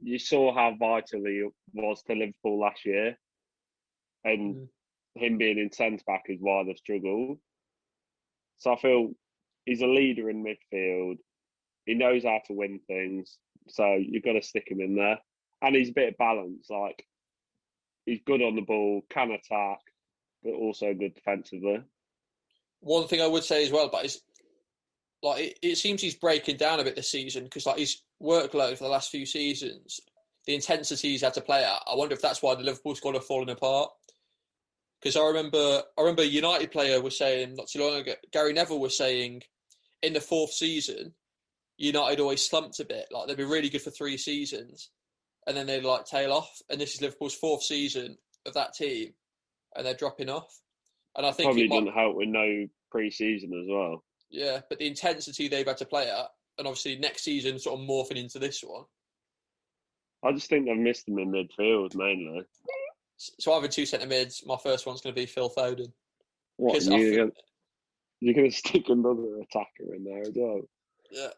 You 0.00 0.18
saw 0.18 0.54
how 0.54 0.74
vital 0.78 1.24
he 1.24 1.48
was 1.72 2.02
to 2.04 2.14
Liverpool 2.14 2.58
last 2.58 2.84
year, 2.84 3.18
and 4.24 4.56
Mm. 4.56 4.68
him 5.14 5.38
being 5.38 5.58
in 5.58 5.70
centre 5.72 6.04
back 6.06 6.24
is 6.28 6.40
why 6.40 6.64
they've 6.64 6.76
struggled. 6.76 7.40
So 8.58 8.72
I 8.72 8.76
feel 8.76 9.14
he's 9.64 9.82
a 9.82 9.86
leader 9.86 10.30
in 10.30 10.44
midfield. 10.44 11.18
He 11.86 11.94
knows 11.94 12.24
how 12.24 12.40
to 12.46 12.52
win 12.52 12.80
things, 12.86 13.38
so 13.68 13.94
you've 13.94 14.22
got 14.22 14.32
to 14.32 14.42
stick 14.42 14.68
him 14.70 14.80
in 14.80 14.94
there. 14.94 15.20
And 15.62 15.76
he's 15.76 15.90
a 15.90 15.94
bit 15.94 16.08
of 16.10 16.18
balance. 16.18 16.68
Like 16.68 17.06
he's 18.06 18.20
good 18.24 18.42
on 18.42 18.56
the 18.56 18.62
ball, 18.62 19.02
can 19.10 19.30
attack, 19.30 19.80
but 20.42 20.52
also 20.52 20.92
good 20.94 21.14
defensively. 21.14 21.82
One 22.80 23.06
thing 23.08 23.20
I 23.20 23.26
would 23.26 23.44
say 23.44 23.64
as 23.64 23.70
well, 23.70 23.88
but 23.88 24.04
is 24.04 24.20
like 25.24 25.42
it, 25.42 25.58
it 25.62 25.76
seems 25.76 26.02
he's 26.02 26.14
breaking 26.14 26.58
down 26.58 26.78
a 26.78 26.84
bit 26.84 26.94
this 26.94 27.10
season 27.10 27.44
because 27.44 27.66
like 27.66 27.78
his 27.78 28.02
workload 28.22 28.76
for 28.76 28.84
the 28.84 28.90
last 28.90 29.10
few 29.10 29.24
seasons, 29.24 30.00
the 30.46 30.54
intensity 30.54 31.10
he's 31.10 31.22
had 31.22 31.34
to 31.34 31.40
play 31.40 31.64
at. 31.64 31.82
I 31.90 31.96
wonder 31.96 32.14
if 32.14 32.22
that's 32.22 32.42
why 32.42 32.54
the 32.54 32.62
Liverpool 32.62 32.94
squad 32.94 33.14
have 33.14 33.24
fallen 33.24 33.48
apart. 33.48 33.90
Because 35.00 35.16
I 35.16 35.26
remember, 35.26 35.82
I 35.98 36.00
remember 36.00 36.22
a 36.22 36.26
United 36.26 36.70
player 36.70 37.00
was 37.00 37.18
saying 37.18 37.56
not 37.56 37.68
too 37.68 37.80
long 37.80 38.00
ago. 38.00 38.12
Gary 38.32 38.52
Neville 38.52 38.80
was 38.80 38.96
saying 38.96 39.42
in 40.02 40.12
the 40.12 40.20
fourth 40.20 40.52
season, 40.52 41.14
United 41.76 42.20
always 42.20 42.46
slumped 42.46 42.80
a 42.80 42.84
bit. 42.84 43.06
Like 43.10 43.26
they'd 43.26 43.36
be 43.36 43.44
really 43.44 43.70
good 43.70 43.82
for 43.82 43.90
three 43.90 44.18
seasons, 44.18 44.90
and 45.46 45.56
then 45.56 45.66
they'd 45.66 45.84
like 45.84 46.04
tail 46.04 46.32
off. 46.32 46.60
And 46.70 46.80
this 46.80 46.94
is 46.94 47.02
Liverpool's 47.02 47.34
fourth 47.34 47.62
season 47.62 48.18
of 48.46 48.54
that 48.54 48.74
team, 48.74 49.14
and 49.74 49.86
they're 49.86 49.94
dropping 49.94 50.28
off. 50.28 50.60
And 51.16 51.26
I 51.26 51.32
think 51.32 51.46
Probably 51.46 51.68
might, 51.68 51.80
didn't 51.80 51.94
help 51.94 52.16
with 52.16 52.28
no 52.28 52.66
pre-season 52.90 53.52
as 53.60 53.66
well. 53.68 54.04
Yeah, 54.34 54.60
but 54.68 54.78
the 54.78 54.86
intensity 54.86 55.48
they've 55.48 55.66
had 55.66 55.76
to 55.78 55.84
play 55.84 56.10
at, 56.10 56.26
and 56.58 56.66
obviously 56.66 56.96
next 56.96 57.22
season 57.22 57.58
sort 57.58 57.80
of 57.80 57.86
morphing 57.86 58.16
into 58.16 58.38
this 58.38 58.62
one. 58.62 58.84
I 60.24 60.32
just 60.32 60.48
think 60.48 60.66
they've 60.66 60.76
missed 60.76 61.08
him 61.08 61.18
in 61.18 61.30
midfield 61.30 61.94
mainly. 61.94 62.42
So 63.16 63.52
I 63.52 63.60
have 63.60 63.70
two 63.70 63.86
centre 63.86 64.06
mids. 64.06 64.42
My 64.44 64.56
first 64.56 64.86
one's 64.86 65.00
going 65.00 65.14
to 65.14 65.20
be 65.20 65.26
Phil 65.26 65.50
Foden. 65.50 65.92
What? 66.56 66.82
You're 66.82 67.16
gonna, 67.16 67.32
you're 68.20 68.34
gonna 68.34 68.50
stick 68.50 68.88
another 68.88 69.40
attacker 69.40 69.94
in 69.94 70.04
there 70.04 70.22
as 70.22 70.32
well. 70.34 70.62
Yeah. 71.10 71.28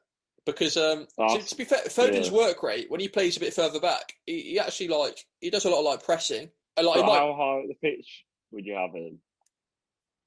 Because 0.47 0.77
um, 0.77 1.07
Ah, 1.19 1.37
to, 1.37 1.45
to 1.45 1.57
be 1.57 1.65
fair, 1.65 1.81
Foden's 1.87 2.29
yeah. 2.29 2.37
work 2.37 2.63
rate 2.63 2.91
when 2.91 3.01
he 3.01 3.09
plays 3.09 3.37
a 3.37 3.41
bit 3.41 3.53
further 3.53 3.81
back, 3.81 4.13
he, 4.25 4.41
he 4.41 4.59
actually 4.59 4.89
like 4.89 5.19
he 5.41 5.51
does 5.51 5.65
a 5.65 5.71
lot 5.71 5.81
of 5.81 5.85
like 5.85 6.05
pressing. 6.05 6.49
Like 6.77 6.97
he 6.97 7.03
might, 7.03 7.19
how 7.19 7.35
high 7.35 7.67
the 7.67 7.75
pitch 7.83 8.25
would 8.53 8.65
you 8.65 8.75
have 8.75 8.95
him? 8.95 9.19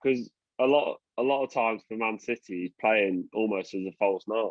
Because 0.04 0.30
a 0.60 0.66
lot, 0.66 1.00
a 1.20 1.24
lot 1.24 1.44
of 1.44 1.54
times 1.54 1.82
for 1.88 1.98
Man 1.98 2.18
City, 2.20 2.62
he's 2.64 2.72
playing 2.80 3.28
almost 3.34 3.74
as 3.74 3.82
a 3.86 3.92
false 4.00 4.24
nine. 4.28 4.50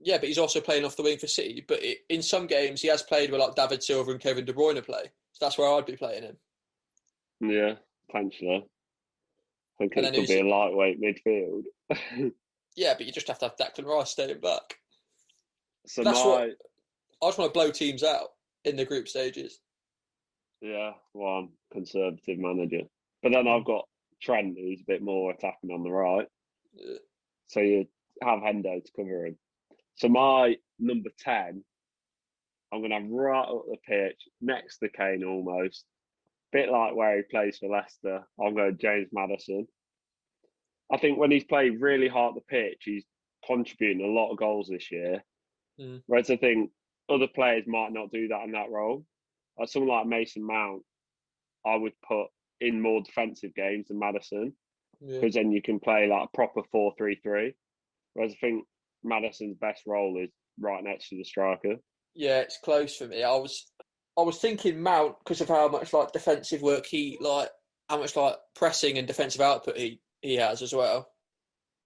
yeah, 0.00 0.16
but 0.18 0.28
he's 0.28 0.38
also 0.38 0.60
playing 0.60 0.84
off 0.84 0.96
the 0.96 1.02
wing 1.02 1.18
for 1.18 1.26
City. 1.26 1.64
But 1.66 1.82
it, 1.82 1.98
in 2.08 2.22
some 2.22 2.46
games, 2.46 2.80
he 2.82 2.88
has 2.88 3.02
played 3.02 3.30
with 3.30 3.40
like 3.40 3.54
David 3.54 3.82
Silva 3.82 4.10
and 4.12 4.20
Kevin 4.20 4.44
De 4.44 4.52
Bruyne 4.52 4.84
play. 4.84 5.02
So 5.32 5.44
that's 5.44 5.58
where 5.58 5.68
I'd 5.72 5.86
be 5.86 5.96
playing 5.96 6.22
him. 6.22 6.36
Yeah, 7.40 7.74
potentially. 8.10 8.64
I 8.64 9.76
think 9.78 9.96
And 9.96 10.06
it 10.06 10.14
could 10.14 10.26
be 10.26 10.40
a 10.40 10.44
lightweight 10.46 11.00
midfield. 11.00 11.62
Yeah, 12.76 12.94
but 12.96 13.06
you 13.06 13.12
just 13.12 13.26
have 13.26 13.40
to 13.40 13.46
have 13.46 13.56
Declan 13.56 13.86
Rice 13.86 14.10
staying 14.10 14.38
back. 14.38 14.76
so 15.86 16.04
That's 16.04 16.20
my, 16.22 16.26
what- 16.30 16.50
I 17.20 17.26
just 17.26 17.38
want 17.38 17.52
to 17.52 17.58
blow 17.58 17.72
teams 17.72 18.04
out 18.04 18.28
in 18.64 18.76
the 18.76 18.84
group 18.84 19.08
stages. 19.08 19.58
yeah, 20.60 20.92
well, 21.12 21.28
I'm 21.38 21.48
conservative 21.72 22.38
manager, 22.38 22.82
but 23.20 23.32
then 23.32 23.48
I've 23.48 23.64
got 23.64 23.87
Trent, 24.20 24.56
who's 24.58 24.80
a 24.80 24.86
bit 24.86 25.02
more 25.02 25.30
attacking 25.30 25.70
on 25.70 25.82
the 25.82 25.90
right. 25.90 26.26
Yeah. 26.74 26.96
So 27.48 27.60
you 27.60 27.86
have 28.22 28.40
Hendo 28.40 28.84
to 28.84 28.92
cover 28.96 29.26
him. 29.26 29.38
So 29.96 30.08
my 30.08 30.56
number 30.78 31.10
ten, 31.18 31.64
I'm 32.72 32.82
gonna 32.82 33.00
have 33.00 33.10
right 33.10 33.48
up 33.48 33.64
the 33.68 33.76
pitch, 33.86 34.20
next 34.40 34.78
to 34.78 34.88
Kane 34.88 35.24
almost. 35.24 35.84
Bit 36.52 36.70
like 36.70 36.94
where 36.94 37.16
he 37.16 37.22
plays 37.22 37.58
for 37.58 37.68
Leicester. 37.68 38.26
I'm 38.40 38.54
going 38.54 38.78
James 38.78 39.08
Maddison. 39.12 39.66
I 40.92 40.96
think 40.96 41.18
when 41.18 41.30
he's 41.30 41.44
played 41.44 41.80
really 41.80 42.08
hard 42.08 42.34
the 42.34 42.40
pitch, 42.40 42.82
he's 42.84 43.04
contributing 43.46 44.02
a 44.02 44.08
lot 44.08 44.30
of 44.30 44.38
goals 44.38 44.68
this 44.68 44.90
year. 44.90 45.22
Mm. 45.78 46.02
Whereas 46.06 46.30
I 46.30 46.36
think 46.36 46.70
other 47.08 47.26
players 47.26 47.64
might 47.66 47.92
not 47.92 48.10
do 48.10 48.28
that 48.28 48.44
in 48.44 48.52
that 48.52 48.70
role. 48.70 49.04
Like 49.58 49.68
someone 49.68 49.90
like 49.90 50.06
Mason 50.06 50.42
Mount, 50.46 50.82
I 51.66 51.76
would 51.76 51.92
put 52.06 52.28
in 52.60 52.80
more 52.80 53.02
defensive 53.02 53.54
games 53.54 53.88
than 53.88 53.98
Maddison 53.98 54.52
Yeah. 55.00 55.20
because 55.20 55.34
then 55.34 55.52
you 55.52 55.62
can 55.62 55.78
play 55.80 56.06
like 56.08 56.28
a 56.28 56.36
proper 56.36 56.62
4 56.70 56.94
3 56.96 57.20
3. 57.22 57.54
Whereas 58.14 58.32
I 58.32 58.36
think 58.40 58.64
Maddison's 59.04 59.56
best 59.58 59.82
role 59.86 60.18
is 60.22 60.30
right 60.60 60.82
next 60.82 61.08
to 61.10 61.16
the 61.16 61.24
striker. 61.24 61.76
Yeah, 62.14 62.40
it's 62.40 62.58
close 62.62 62.96
for 62.96 63.06
me. 63.06 63.22
I 63.22 63.34
was 63.36 63.70
I 64.18 64.22
was 64.22 64.38
thinking 64.38 64.82
Mount 64.82 65.16
because 65.20 65.40
of 65.40 65.48
how 65.48 65.68
much 65.68 65.92
like 65.92 66.12
defensive 66.12 66.62
work 66.62 66.86
he 66.86 67.16
like 67.20 67.50
how 67.88 67.98
much 67.98 68.16
like 68.16 68.36
pressing 68.56 68.98
and 68.98 69.06
defensive 69.06 69.40
output 69.40 69.76
he 69.76 70.00
he 70.20 70.34
has 70.36 70.62
as 70.62 70.72
well. 70.72 71.08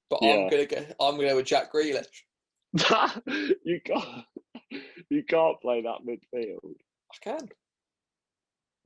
But 0.08 0.20
I'm 0.22 0.48
gonna 0.48 0.66
go 0.66 0.76
I'm 1.00 1.16
gonna 1.16 1.28
go 1.28 1.36
with 1.36 1.46
Jack 1.46 1.72
Grealish. 1.72 2.06
you 3.64 3.80
can't 3.84 4.24
you 5.10 5.22
can't 5.24 5.60
play 5.60 5.82
that 5.82 6.06
midfield. 6.06 6.74
I 7.12 7.16
can. 7.22 7.48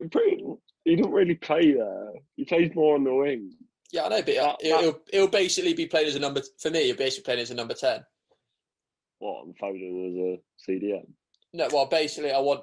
You're 0.00 0.08
Pretty, 0.08 0.44
he 0.86 0.96
doesn't 0.96 1.12
really 1.12 1.34
play 1.34 1.72
there. 1.74 2.12
He 2.36 2.44
plays 2.44 2.74
more 2.74 2.94
on 2.94 3.04
the 3.04 3.14
wing. 3.14 3.52
Yeah, 3.92 4.04
I 4.04 4.08
know, 4.08 4.22
but 4.22 4.36
uh, 4.36 4.42
That- 4.46 4.64
it'll, 4.64 4.78
that- 4.78 4.84
it'll, 4.88 5.00
it'll 5.12 5.28
basically 5.28 5.74
be 5.74 5.86
playing 5.86 6.08
as 6.08 6.16
a 6.16 6.20
number 6.20 6.42
for 6.58 6.70
me. 6.70 6.88
It'll 6.90 6.98
basically 6.98 7.24
playing 7.24 7.40
as 7.40 7.50
a 7.50 7.54
number 7.54 7.74
ten. 7.74 8.04
What 9.18 9.46
and 9.46 9.58
Foden 9.58 10.08
as 10.08 10.38
a 10.68 10.70
CDM. 10.70 11.06
No, 11.52 11.68
well, 11.72 11.86
basically, 11.86 12.32
I 12.32 12.38
want 12.38 12.62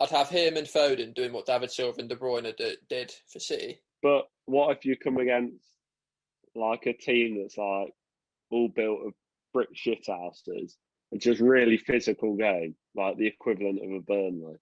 I'd 0.00 0.10
have 0.10 0.28
him 0.28 0.56
and 0.56 0.66
Foden 0.66 1.14
doing 1.14 1.32
what 1.32 1.46
David 1.46 1.70
Silva 1.70 1.98
and 2.00 2.08
De 2.08 2.14
Bruyne 2.16 2.54
did, 2.56 2.78
did 2.88 3.12
for 3.32 3.38
City. 3.40 3.80
But 4.02 4.24
what 4.46 4.76
if 4.76 4.84
you 4.84 4.96
come 4.96 5.16
against 5.18 5.64
like 6.54 6.86
a 6.86 6.92
team 6.92 7.40
that's 7.40 7.56
like 7.56 7.92
all 8.50 8.68
built 8.68 9.00
of 9.06 9.12
brick 9.52 9.68
shit 9.74 10.04
houses? 10.06 10.76
It's 11.10 11.24
just 11.24 11.40
really 11.40 11.76
physical 11.78 12.36
game, 12.36 12.74
like 12.94 13.16
the 13.16 13.26
equivalent 13.26 13.80
of 13.82 13.90
a 13.92 14.00
Burnley. 14.00 14.56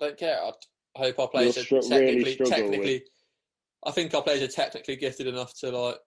I 0.00 0.06
don't 0.06 0.18
care. 0.18 0.38
I'd, 0.42 0.52
I 0.96 1.00
hope 1.00 1.18
our 1.18 1.28
players 1.28 1.56
are 1.56 1.62
str- 1.62 1.94
really 1.94 2.36
technically 2.36 2.78
with- 2.78 3.02
I 3.86 3.92
think 3.92 4.12
our 4.14 4.22
players 4.22 4.42
are 4.42 4.48
technically 4.48 4.96
gifted 4.96 5.26
enough 5.26 5.54
to 5.60 5.70
like 5.70 5.98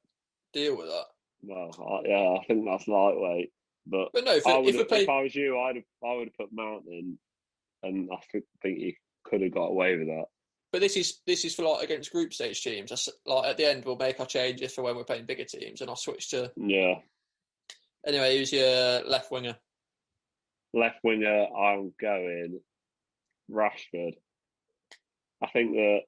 deal 0.54 0.78
with 0.78 0.88
that. 0.88 1.06
Well, 1.44 1.72
I, 2.06 2.08
yeah, 2.08 2.40
I 2.40 2.44
think 2.46 2.66
that's 2.66 2.88
lightweight. 2.88 3.52
But 3.88 4.10
But 4.14 4.26
no, 4.26 4.34
if, 4.36 4.46
I 4.48 4.60
if 4.60 4.76
if 4.76 5.10
I 5.10 5.22
was 5.24 5.36
you, 5.36 5.60
I'd 5.60 5.76
have, 5.76 5.84
I 6.06 6.14
would 6.16 6.28
have 6.28 6.38
put 6.38 6.54
Mount 6.54 6.86
in, 6.88 7.18
and 7.82 8.10
I 8.12 8.18
think 8.32 8.46
think 8.62 8.78
he 8.78 8.98
could 9.26 9.42
have 9.42 9.54
got 9.54 9.66
away 9.72 9.96
with 9.98 10.08
that. 10.08 10.26
but 10.72 10.82
this 10.82 10.96
is 10.96 11.20
this 11.26 11.44
is 11.46 11.56
for 11.56 11.64
like 11.64 11.84
against 11.84 12.12
group 12.12 12.34
stage 12.34 12.64
teams. 12.64 12.92
That's, 12.92 13.10
like 13.26 13.46
at 13.50 13.58
the 13.58 13.66
end, 13.66 13.84
we'll 13.86 13.96
make 13.98 14.20
our 14.20 14.26
changes 14.26 14.74
for 14.74 14.84
when 14.84 14.96
we're 14.96 15.04
playing 15.04 15.26
bigger 15.26 15.44
teams, 15.46 15.82
and 15.82 15.90
I'll 15.90 15.96
switch 15.96 16.30
to 16.30 16.52
Yeah, 16.56 16.96
anyway. 18.06 18.38
Who's 18.38 18.54
your 18.54 19.02
left 19.04 19.32
winger? 19.32 19.58
left 20.76 21.00
winger, 21.04 21.48
I'm 21.56 21.94
going 22.00 22.60
Rashford. 23.52 24.16
I 25.44 25.48
think 25.50 25.72
that, 25.74 26.00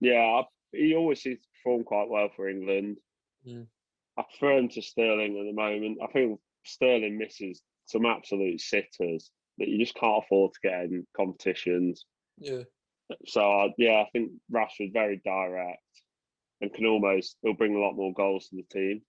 yeah, 0.00 0.42
he 0.72 0.94
always 0.94 1.22
seems 1.22 1.40
to 1.40 1.48
perform 1.62 1.84
quite 1.84 2.08
well 2.08 2.30
for 2.34 2.48
England. 2.48 2.98
Mm. 3.46 3.66
I 4.18 4.22
prefer 4.22 4.58
him 4.58 4.68
to 4.70 4.82
Sterling 4.82 5.38
at 5.38 5.46
the 5.46 5.52
moment. 5.52 5.98
I 6.02 6.10
think 6.12 6.40
Sterling 6.64 7.18
misses 7.18 7.62
some 7.86 8.06
absolute 8.06 8.60
sitters 8.60 9.30
that 9.58 9.68
you 9.68 9.78
just 9.78 9.94
can't 9.94 10.24
afford 10.24 10.52
to 10.52 10.68
get 10.68 10.84
in 10.84 11.06
competitions. 11.16 12.06
Yeah. 12.38 12.62
So 13.26 13.40
uh, 13.40 13.68
yeah, 13.78 14.02
I 14.02 14.08
think 14.12 14.30
Rashford's 14.50 14.92
very 14.92 15.20
direct 15.24 15.80
and 16.60 16.72
can 16.72 16.86
almost 16.86 17.36
he'll 17.42 17.52
bring 17.52 17.74
a 17.74 17.78
lot 17.78 17.94
more 17.94 18.14
goals 18.14 18.48
to 18.48 18.56
the 18.56 18.62
team. 18.72 19.02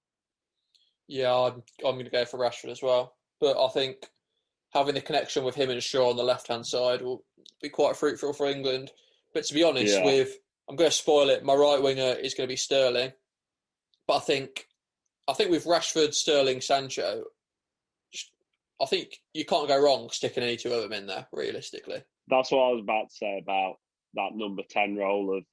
Yeah, 1.08 1.34
I'm 1.34 1.64
I'm 1.86 1.94
going 1.94 2.06
to 2.06 2.12
go 2.12 2.26
for 2.26 2.40
Rashford 2.40 2.72
as 2.72 2.82
well. 2.82 3.16
But 3.40 3.58
I 3.64 3.70
think 3.70 4.10
having 4.74 4.96
the 4.96 5.02
connection 5.02 5.44
with 5.44 5.56
him 5.56 5.70
and 5.70 5.82
Shaw 5.82 6.10
on 6.10 6.18
the 6.18 6.24
left 6.24 6.48
hand 6.48 6.66
side 6.66 7.02
will 7.02 7.24
be 7.62 7.70
quite 7.70 7.96
fruitful 7.96 8.34
for 8.34 8.48
England. 8.48 8.92
But 9.34 9.46
to 9.46 9.54
be 9.54 9.64
honest, 9.64 9.96
Yeah. 9.98 10.06
with 10.06 10.38
I'm 10.70 10.76
going 10.76 10.90
to 10.90 10.96
spoil 10.96 11.30
it. 11.30 11.44
My 11.44 11.54
right 11.56 11.82
winger 11.82 12.14
is 12.14 12.34
going 12.34 12.48
to 12.48 12.52
be 12.52 12.56
Sterling, 12.58 13.12
but 14.08 14.18
I 14.18 14.20
think 14.20 14.68
I 15.28 15.34
think 15.34 15.52
with 15.52 15.66
Rashford, 15.66 16.14
Sterling, 16.14 16.62
Sancho, 16.62 17.24
I 18.82 18.86
think 18.86 19.22
you 19.34 19.46
can't 19.46 19.68
go 19.68 19.82
wrong 19.82 20.10
sticking 20.12 20.44
any 20.44 20.58
two 20.58 20.74
of 20.74 20.82
them 20.84 20.94
in 20.94 21.06
there. 21.08 21.28
Realistically, 21.32 22.04
That's 22.28 22.52
what 22.52 22.60
I 22.64 22.72
was 22.72 22.82
about 22.82 23.10
to 23.10 23.16
say 23.16 23.40
about 23.42 23.76
that 24.16 24.32
number 24.36 24.64
ten 24.70 24.96
role 24.96 25.38
of 25.38 25.44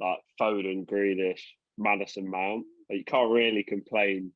like 0.00 0.18
Foden, 0.40 0.86
Grealish, 0.86 1.40
Maddison, 1.76 2.30
Mount. 2.30 2.64
Like, 2.88 2.98
you 2.98 3.04
can't 3.04 3.30
really 3.30 3.64
complain 3.64 4.32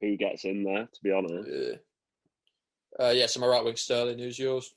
who 0.00 0.16
gets 0.16 0.44
in 0.44 0.64
there, 0.64 0.86
to 0.92 1.00
be 1.02 1.12
honest. 1.12 1.48
yeah. 1.50 3.06
Uh, 3.06 3.10
yeah, 3.10 3.26
so 3.26 3.40
my 3.40 3.46
right 3.46 3.64
wing 3.64 3.76
Sterling. 3.76 4.18
Who's 4.18 4.38
yours? 4.38 4.74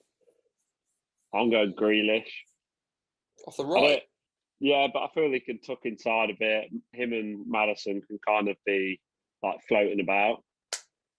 I'm 1.34 1.50
going 1.50 1.74
Grealish. 1.74 2.30
Off 3.48 3.58
the 3.58 3.66
right. 3.66 4.02
yeah, 4.60 4.88
but 4.94 5.04
I 5.04 5.08
feel 5.14 5.32
he 5.32 5.40
can 5.40 5.60
tuck 5.60 5.80
inside 5.84 6.30
a 6.30 6.38
bit. 6.40 6.66
Him 6.94 7.14
and 7.14 7.46
Maddison 7.48 8.02
can 8.02 8.20
kind 8.26 8.48
of 8.48 8.56
be 8.66 9.00
like 9.42 9.58
floating 9.68 10.00
about. 10.00 10.44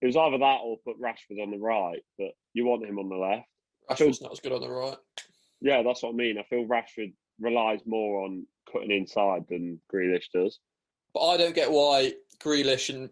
It 0.00 0.06
was 0.06 0.16
either 0.16 0.38
that 0.38 0.60
or 0.62 0.78
put 0.84 1.00
Rashford 1.00 1.42
on 1.42 1.50
the 1.50 1.58
right, 1.58 2.02
but 2.18 2.32
you 2.52 2.66
want 2.66 2.84
him 2.84 2.98
on 2.98 3.08
the 3.08 3.16
left. 3.16 3.46
Rashford's 3.90 4.22
not 4.22 4.32
as 4.32 4.40
good 4.40 4.52
on 4.52 4.60
the 4.60 4.70
right. 4.70 4.96
Yeah, 5.60 5.82
that's 5.82 6.02
what 6.02 6.10
I 6.10 6.16
mean. 6.16 6.38
I 6.38 6.42
feel 6.44 6.66
Rashford 6.66 7.12
relies 7.40 7.80
more 7.86 8.24
on 8.24 8.46
cutting 8.70 8.90
inside 8.90 9.44
than 9.48 9.80
Grealish 9.92 10.26
does. 10.34 10.58
But 11.12 11.28
I 11.28 11.36
don't 11.36 11.54
get 11.54 11.70
why 11.70 12.12
Grealish 12.42 12.94
and 12.94 13.08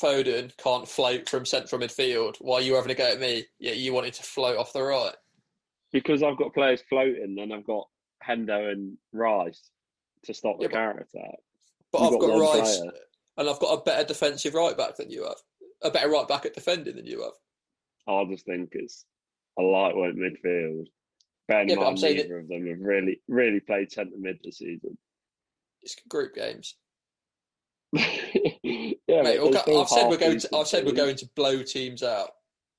Foden 0.00 0.54
can't 0.56 0.88
float 0.88 1.28
from 1.28 1.46
central 1.46 1.80
midfield. 1.80 2.36
Why 2.40 2.56
are 2.58 2.62
you 2.62 2.74
having 2.74 2.90
a 2.90 2.94
go 2.94 3.10
at 3.10 3.20
me? 3.20 3.44
Yeah, 3.58 3.72
you 3.72 3.92
wanted 3.92 4.14
to 4.14 4.22
float 4.22 4.58
off 4.58 4.72
the 4.72 4.82
right. 4.82 5.14
Because 5.92 6.22
I've 6.22 6.36
got 6.36 6.52
players 6.52 6.82
floating 6.88 7.38
and 7.38 7.52
I've 7.52 7.66
got 7.66 7.86
Hendo 8.26 8.70
and 8.72 8.96
Rice 9.12 9.70
to 10.24 10.34
stop 10.34 10.58
the 10.58 10.64
Yeah, 10.64 10.68
but- 10.68 10.74
counter 10.74 11.00
attack. 11.12 11.38
But 11.92 12.00
You've 12.02 12.14
I've 12.14 12.20
got 12.20 12.26
got, 12.28 12.58
Rice, 12.58 12.78
player. 12.78 12.92
and 13.36 13.48
I've 13.48 13.60
got 13.60 13.78
a 13.78 13.82
better 13.84 14.04
defensive 14.04 14.54
right 14.54 14.76
back 14.76 14.96
than 14.96 15.10
you 15.10 15.22
have. 15.24 15.36
A 15.82 15.90
better 15.90 16.08
right 16.08 16.26
back 16.26 16.44
at 16.46 16.54
defending 16.54 16.96
than 16.96 17.06
you 17.06 17.22
have. 17.22 17.32
I 18.08 18.24
just 18.30 18.44
think 18.46 18.70
it's 18.72 19.04
a 19.58 19.62
lightweight 19.62 20.16
midfield. 20.16 20.86
Ben, 21.46 21.68
Yeah, 21.68 21.76
mind, 21.76 22.00
neither 22.00 22.38
of 22.40 22.48
them 22.48 22.66
have 22.66 22.80
really, 22.80 23.20
really 23.28 23.60
played 23.60 23.92
centre 23.92 24.16
mid 24.18 24.38
this 24.42 24.58
season. 24.58 24.98
It's 25.82 25.94
group 26.08 26.34
games. 26.34 26.74
yeah, 27.92 29.22
Mate, 29.22 29.38
I've 29.68 29.88
said 29.88 30.08
we're 30.08 30.16
going 30.16 30.38
to. 30.40 30.48
I've 30.56 30.66
said 30.66 30.84
we're 30.84 30.92
going 30.92 31.16
to 31.16 31.28
blow 31.36 31.62
teams 31.62 32.02
out, 32.02 32.30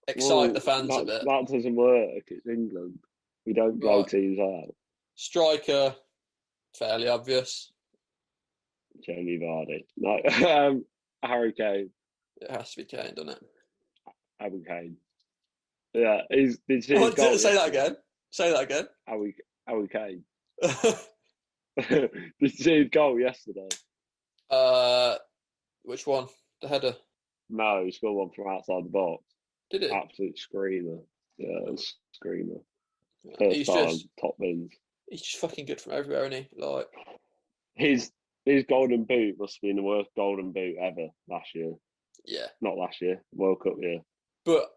excite 0.07 0.29
Well, 0.29 0.51
the 0.53 0.59
fans 0.61 0.89
that, 0.89 1.01
a 1.01 1.05
bit. 1.05 1.21
That 1.25 1.47
doesn't 1.49 1.75
work. 1.75 2.23
It's 2.27 2.45
England. 2.47 2.99
We 3.45 3.53
don't 3.53 3.79
blow 3.79 3.99
Right. 3.99 4.07
teams 4.09 4.39
out. 4.39 4.75
Striker, 5.15 5.95
fairly 6.77 7.07
obvious. 7.07 7.71
Jamie 9.05 9.39
Vardy. 9.39 9.85
No, 9.97 10.47
um, 10.67 10.85
Harry 11.23 11.53
Kane. 11.53 11.89
It 12.41 12.51
has 12.51 12.71
to 12.73 12.77
be 12.77 12.85
Kane, 12.85 13.13
doesn't 13.15 13.29
it? 13.29 13.43
Harry 14.39 14.61
Kane. 14.67 14.97
Yeah, 15.93 16.21
he's. 16.29 16.59
Did 16.67 16.85
his 16.85 16.99
What, 16.99 17.17
say 17.17 17.55
that 17.55 17.69
again. 17.69 17.95
Say 18.29 18.51
that 18.51 18.63
again. 18.63 18.87
Harry, 19.07 19.35
Harry 19.67 19.87
Kane. 19.87 20.23
did 21.89 22.11
you 22.39 22.49
see 22.49 22.79
his 22.79 22.89
goal 22.89 23.19
yesterday? 23.19 23.67
uh, 24.49 25.15
which 25.83 26.05
one? 26.05 26.27
The 26.61 26.67
header. 26.67 26.95
No, 27.49 27.83
he 27.85 27.91
scored 27.91 28.15
one 28.15 28.29
from 28.35 28.51
outside 28.51 28.85
the 28.85 28.89
box. 28.89 29.23
Did 29.69 29.83
it? 29.83 29.91
Absolute 29.91 30.37
screamer. 30.37 30.97
Yeah, 31.37 31.59
screamer. 32.13 32.59
First 33.39 33.55
He's 33.55 33.67
time, 33.67 33.89
just 33.89 34.07
top 34.19 34.35
bins. 34.39 34.71
He's 35.09 35.21
just 35.21 35.37
fucking 35.37 35.65
good 35.65 35.81
from 35.81 35.93
everywhere, 35.93 36.25
isn't 36.25 36.47
he? 36.51 36.61
Like 36.61 36.87
His 37.75 38.11
his 38.45 38.63
golden 38.69 39.03
boot 39.05 39.35
must 39.39 39.55
have 39.55 39.61
been 39.67 39.75
the 39.77 39.81
worst 39.83 40.09
golden 40.15 40.51
boot 40.51 40.75
ever 40.79 41.07
last 41.27 41.49
year. 41.55 41.73
yeah. 42.25 42.47
Not 42.61 42.77
last 42.77 43.01
year, 43.01 43.21
World 43.33 43.61
Cup 43.63 43.73
year. 43.79 43.99
But 44.45 44.69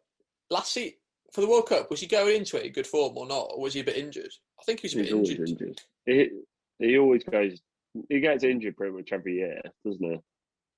last 0.50 0.74
year 0.76 0.92
for 1.32 1.42
the 1.42 1.48
World 1.48 1.68
Cup, 1.68 1.90
was 1.90 2.00
he 2.00 2.06
going 2.06 2.36
into 2.36 2.56
it 2.56 2.64
in 2.66 2.72
good 2.72 2.86
form 2.86 3.16
or 3.18 3.26
not? 3.26 3.48
Or 3.52 3.60
was 3.60 3.74
he 3.74 3.80
a 3.80 3.84
bit 3.84 3.96
injured? 3.98 4.30
I 4.58 4.64
think 4.64 4.80
he 4.80 4.86
was 4.86 4.94
a 4.94 4.98
He's 4.98 5.06
bit 5.10 5.18
injured. 5.18 5.48
injured. 5.48 5.80
He 6.06 6.30
he 6.78 6.98
always 6.98 7.24
goes. 7.24 7.60
He 8.08 8.20
gets 8.20 8.44
injured 8.44 8.76
pretty 8.76 8.94
much 8.96 9.10
every 9.12 9.34
year, 9.36 9.60
doesn't 9.84 10.02
he? 10.02 10.18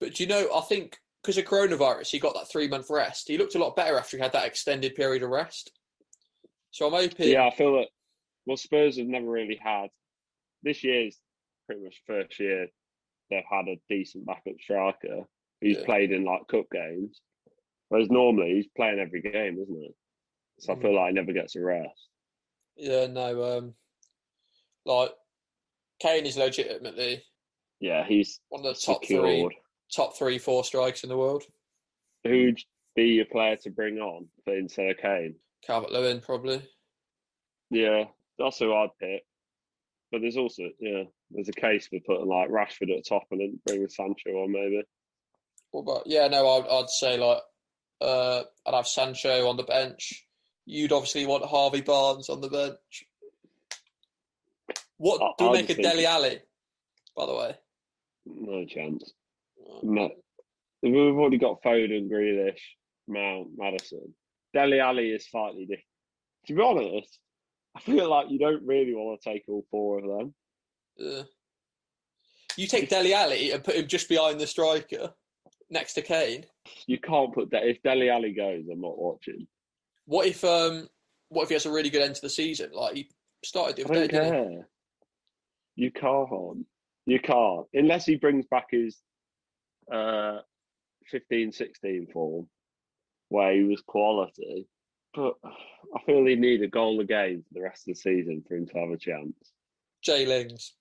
But 0.00 0.14
do 0.14 0.22
you 0.24 0.28
know, 0.28 0.48
I 0.54 0.60
think 0.62 0.96
because 1.22 1.36
of 1.38 1.44
coronavirus, 1.44 2.08
he 2.10 2.18
got 2.18 2.34
that 2.34 2.50
three 2.50 2.66
month 2.68 2.86
rest. 2.90 3.28
He 3.28 3.36
looked 3.38 3.54
a 3.54 3.58
lot 3.58 3.76
better 3.76 3.98
after 3.98 4.16
he 4.16 4.22
had 4.22 4.32
that 4.32 4.46
extended 4.46 4.94
period 4.94 5.22
of 5.22 5.30
rest. 5.30 5.70
So 6.72 6.86
I'm 6.86 6.92
hoping. 6.92 7.28
Yeah, 7.28 7.46
I 7.46 7.50
feel 7.54 7.74
that. 7.76 7.88
Well, 8.46 8.56
Spurs 8.56 8.98
have 8.98 9.06
never 9.06 9.26
really 9.26 9.56
had. 9.62 9.90
This 10.62 10.82
year's 10.84 11.18
pretty 11.66 11.82
much 11.82 12.02
first 12.06 12.38
year 12.40 12.68
they've 13.30 13.44
had 13.50 13.68
a 13.68 13.80
decent 13.88 14.26
backup 14.26 14.58
striker 14.60 15.24
who's 15.60 15.76
Yeah. 15.78 15.84
played 15.84 16.10
in 16.10 16.24
like 16.24 16.46
cup 16.48 16.66
games, 16.72 17.20
whereas 17.88 18.10
normally 18.10 18.54
he's 18.54 18.66
playing 18.68 18.98
every 18.98 19.22
game, 19.22 19.58
isn't 19.60 19.84
it? 19.84 19.94
So 20.58 20.72
I 20.72 20.76
Mm. 20.76 20.82
feel 20.82 20.94
like 20.94 21.08
he 21.10 21.14
never 21.14 21.32
gets 21.32 21.54
a 21.56 21.60
rest. 21.60 22.08
Yeah, 22.76 23.06
no. 23.06 23.58
Um, 23.58 23.76
like 24.84 25.12
Kane 26.00 26.26
is 26.26 26.36
legitimately 26.36 27.24
Yeah, 27.78 28.04
he's 28.06 28.40
one 28.48 28.66
of 28.66 28.74
the 28.74 28.80
top 28.80 29.04
three, 29.06 29.48
top 29.90 30.14
three, 30.16 30.38
four 30.38 30.64
strikes 30.64 31.02
in 31.02 31.08
the 31.08 31.16
world. 31.16 31.44
Who'd 32.24 32.58
be 32.94 33.04
your 33.14 33.24
player 33.26 33.56
to 33.58 33.70
bring 33.70 33.98
on 33.98 34.28
for 34.44 34.54
instead 34.56 34.90
of 34.90 34.98
Kane? 34.98 35.40
Calvert 35.62 35.90
Lewin 35.92 36.20
probably. 36.20 36.68
Yeah, 37.70 38.10
that's 38.40 38.58
who 38.58 38.74
I'd 38.74 38.90
pick. 39.00 39.22
But 40.10 40.22
there's 40.22 40.36
also 40.36 40.64
yeah, 40.80 41.04
there's 41.30 41.48
a 41.48 41.52
case 41.52 41.86
for 41.86 41.98
putting 42.04 42.26
like 42.26 42.50
Rashford 42.50 42.90
at 42.90 43.02
the 43.02 43.04
top 43.08 43.24
and 43.30 43.40
then 43.40 43.60
bringing 43.66 43.88
Sancho 43.88 44.30
on 44.30 44.50
maybe. 44.52 44.82
What 45.70 45.82
about? 45.82 46.02
Yeah, 46.06 46.26
no. 46.28 46.48
I'd, 46.48 46.66
I'd 46.68 46.90
say 46.90 47.16
like 47.16 47.38
uh, 48.00 48.42
I'd 48.66 48.74
have 48.74 48.88
Sancho 48.88 49.46
on 49.48 49.56
the 49.56 49.62
bench. 49.62 50.26
You'd 50.66 50.92
obviously 50.92 51.26
want 51.26 51.44
Harvey 51.44 51.80
Barnes 51.80 52.28
on 52.28 52.40
the 52.40 52.48
bench. 52.48 53.04
What 54.96 55.22
I- 55.22 55.32
do 55.38 55.50
we 55.50 55.58
make 55.58 55.66
Dele 55.68 55.82
thinking- 55.84 56.04
Alli? 56.06 56.38
By 57.16 57.26
the 57.26 57.34
way, 57.34 57.54
No 58.26 58.64
chance. 58.66 59.12
Oh, 59.66 59.80
No. 59.82 60.10
We've 60.82 60.94
already 60.96 61.38
got 61.38 61.62
Foden, 61.62 62.08
Grealish, 62.10 62.60
Mount, 63.06 63.48
Maddison. 63.56 64.14
Dele 64.54 64.80
Alli 64.80 65.10
is 65.10 65.28
slightly 65.28 65.66
different. 65.66 65.84
To 66.46 66.54
be 66.54 66.62
honest, 66.62 67.18
I 67.76 67.80
feel 67.80 68.08
like 68.10 68.30
you 68.30 68.38
don't 68.38 68.66
really 68.66 68.94
want 68.94 69.20
to 69.20 69.30
take 69.32 69.44
all 69.48 69.64
four 69.70 69.98
of 69.98 70.04
them. 70.04 70.34
uh, 71.00 71.22
you 72.56 72.66
take 72.66 72.88
Dele 72.88 73.14
Alli 73.14 73.52
and 73.52 73.62
put 73.62 73.76
him 73.76 73.86
just 73.86 74.08
behind 74.08 74.40
the 74.40 74.46
striker, 74.46 75.12
next 75.70 75.94
to 75.94 76.02
Kane. 76.02 76.44
You 76.86 76.98
can't 76.98 77.32
put 77.32 77.50
that. 77.52 77.64
If 77.64 77.82
Dele 77.82 78.10
Alli 78.10 78.32
goes, 78.32 78.64
I'm 78.70 78.80
not 78.80 78.98
watching. 78.98 79.46
What 80.06 80.26
if 80.26 80.42
um, 80.44 80.88
what 81.28 81.44
if 81.44 81.48
he 81.48 81.54
has 81.54 81.66
a 81.66 81.72
really 81.72 81.90
good 81.90 82.02
end 82.02 82.16
to 82.16 82.20
the 82.22 82.28
season? 82.28 82.70
Like 82.72 82.96
he 82.96 83.10
started 83.44 83.76
the 83.76 83.90
I 83.90 83.94
don't 83.94 84.10
day, 84.10 84.18
care. 84.18 84.68
You 85.76 85.90
can't. 85.92 86.66
You 87.06 87.20
can't. 87.20 87.66
Unless 87.72 88.06
he 88.06 88.16
brings 88.16 88.46
back 88.46 88.66
his 88.70 88.98
uh, 89.92 90.38
15 91.10 91.52
16 91.52 92.08
form 92.12 92.48
where 93.28 93.54
he 93.54 93.62
was 93.62 93.80
quality. 93.86 94.68
But 95.14 95.34
I 95.44 96.00
feel 96.06 96.24
he 96.24 96.36
need 96.36 96.62
a 96.62 96.68
goal 96.68 97.00
a 97.00 97.04
game 97.04 97.42
for 97.48 97.54
the 97.54 97.62
rest 97.62 97.88
of 97.88 97.94
the 97.94 98.00
season 98.00 98.44
for 98.46 98.54
him 98.56 98.66
to 98.68 98.78
have 98.78 98.90
a 98.90 98.96
chance. 98.96 99.34
Jay 100.02 100.24
Lings 100.26 100.74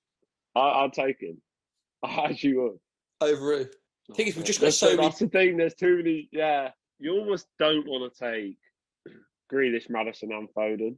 I, 0.55 0.59
I'd 0.83 0.93
take 0.93 1.19
him. 1.19 1.41
I 2.03 2.25
actually 2.29 2.55
would. 2.57 2.77
over 3.21 3.57
who? 3.57 4.13
Thing 4.15 4.27
is, 4.27 4.35
we've 4.35 4.45
just 4.45 4.61
got 4.61 4.73
so 4.73 4.87
many. 4.95 5.01
that's 5.03 5.19
the 5.19 5.27
thing. 5.27 5.57
There's 5.57 5.75
too 5.75 5.97
many. 5.97 6.29
Yeah, 6.31 6.69
you 6.99 7.11
almost 7.13 7.47
don't 7.59 7.85
want 7.87 8.11
to 8.13 8.19
take 8.31 8.57
Grealish, 9.53 9.89
Maddison, 9.89 10.31
and 10.31 10.49
Foden. 10.57 10.97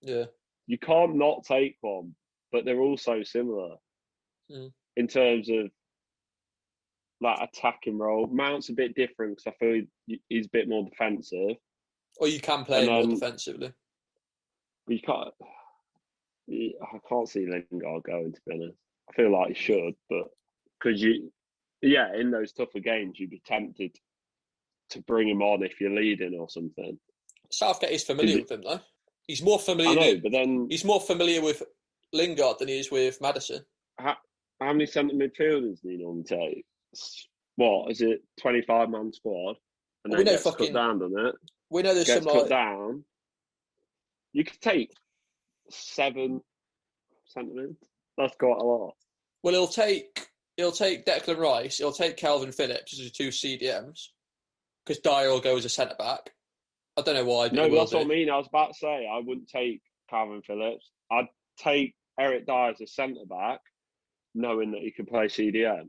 Yeah, 0.00 0.24
You 0.66 0.78
can't 0.78 1.16
not 1.16 1.44
take 1.44 1.76
one, 1.80 2.14
but 2.52 2.64
they're 2.64 2.80
all 2.80 2.96
so 2.98 3.22
similar 3.22 3.76
Mm. 4.50 4.70
in 4.96 5.08
terms 5.08 5.50
of 5.50 5.70
like 7.20 7.38
attacking 7.40 7.98
role. 7.98 8.28
Mount's 8.28 8.68
a 8.68 8.74
bit 8.74 8.94
different 8.94 9.36
because 9.36 9.52
I 9.52 9.56
feel 9.58 9.82
he's 10.28 10.46
a 10.46 10.50
bit 10.50 10.68
more 10.68 10.88
defensive. 10.88 11.56
Or 12.18 12.28
you 12.28 12.40
can 12.40 12.64
play 12.64 12.86
more 12.86 13.02
um, 13.02 13.10
defensively. 13.10 13.72
You 14.88 15.00
can't. 15.00 15.34
I 16.48 16.98
can't 17.08 17.28
see 17.28 17.46
Lingard 17.46 18.04
going. 18.04 18.32
To 18.32 18.40
be 18.46 18.54
honest, 18.54 18.78
I 19.10 19.12
feel 19.14 19.32
like 19.32 19.48
he 19.48 19.54
should, 19.54 19.94
but 20.08 20.28
because 20.78 21.02
you, 21.02 21.32
yeah, 21.82 22.14
in 22.14 22.30
those 22.30 22.52
tougher 22.52 22.78
games, 22.78 23.18
you'd 23.18 23.30
be 23.30 23.42
tempted 23.44 23.96
to 24.90 25.00
bring 25.02 25.28
him 25.28 25.42
on 25.42 25.64
if 25.64 25.80
you're 25.80 25.90
leading 25.90 26.38
or 26.38 26.48
something. 26.48 26.98
Southgate 27.50 27.90
is 27.90 28.04
familiar 28.04 28.38
with 28.38 28.50
him 28.50 28.62
though. 28.62 28.80
He's 29.26 29.42
more 29.42 29.58
familiar. 29.58 29.90
I 29.90 29.94
know, 29.94 30.12
with, 30.12 30.22
but 30.22 30.32
then 30.32 30.68
he's 30.70 30.84
more 30.84 31.00
familiar 31.00 31.42
with 31.42 31.62
Lingard 32.12 32.60
than 32.60 32.68
he 32.68 32.78
is 32.78 32.90
with 32.92 33.20
Maddison. 33.20 33.64
how, 33.98 34.16
how 34.60 34.72
many 34.72 34.86
centre 34.86 35.14
midfielders 35.14 35.80
do 35.82 35.90
you 35.90 35.98
normally 35.98 36.24
take? 36.24 36.64
What 37.56 37.90
is 37.90 38.00
it? 38.00 38.22
Twenty-five 38.40 38.88
man 38.90 39.12
squad, 39.12 39.56
and 40.06 40.12
Well, 40.12 40.24
then 40.24 40.32
we 40.32 40.36
know 40.36 40.38
fucking- 40.42 40.66
cut 40.66 40.74
down, 40.74 40.98
doesn't 41.00 41.26
it? 41.26 41.34
We 41.70 41.82
know 41.82 41.94
there's 41.94 42.06
Gets 42.06 42.24
some 42.24 42.32
cut 42.32 42.42
like 42.42 42.48
down. 42.48 43.04
You 44.32 44.44
could 44.44 44.60
take 44.60 44.92
seven 45.70 46.40
centre 47.24 47.54
mids. 47.54 47.76
That's 48.16 48.36
quite 48.36 48.58
a 48.58 48.64
lot. 48.64 48.94
well, 49.42 49.52
he'll 49.54 49.66
take 49.66 50.28
he'll 50.56 50.72
take 50.72 51.04
Declan 51.04 51.38
Rice, 51.38 51.78
he'll 51.78 51.92
take 51.92 52.16
Kalvin 52.16 52.54
Phillips 52.54 52.92
as 52.94 53.00
his 53.00 53.12
two 53.12 53.28
CDMs 53.28 54.08
because 54.84 55.00
Dier 55.02 55.28
will 55.30 55.40
go 55.40 55.56
as 55.56 55.64
a 55.64 55.68
centre 55.68 55.96
back. 55.98 56.32
I 56.96 57.02
don't 57.02 57.14
know 57.14 57.24
why. 57.24 57.48
No, 57.48 57.64
he 57.64 57.68
but 57.68 57.70
will 57.70 57.78
that's 57.80 57.92
what 57.92 58.02
I 58.02 58.08
mean. 58.08 58.30
I 58.30 58.38
was 58.38 58.46
about 58.46 58.68
to 58.72 58.78
say 58.78 59.06
I 59.06 59.18
wouldn't 59.18 59.48
take 59.48 59.82
Kalvin 60.10 60.44
Phillips. 60.44 60.90
I'd 61.10 61.28
take 61.58 61.94
Eric 62.18 62.46
Dier 62.46 62.70
as 62.70 62.80
a 62.80 62.86
centre 62.86 63.26
back, 63.28 63.60
knowing 64.34 64.70
that 64.70 64.80
he 64.80 64.92
could 64.92 65.08
play 65.08 65.26
CDM. 65.26 65.88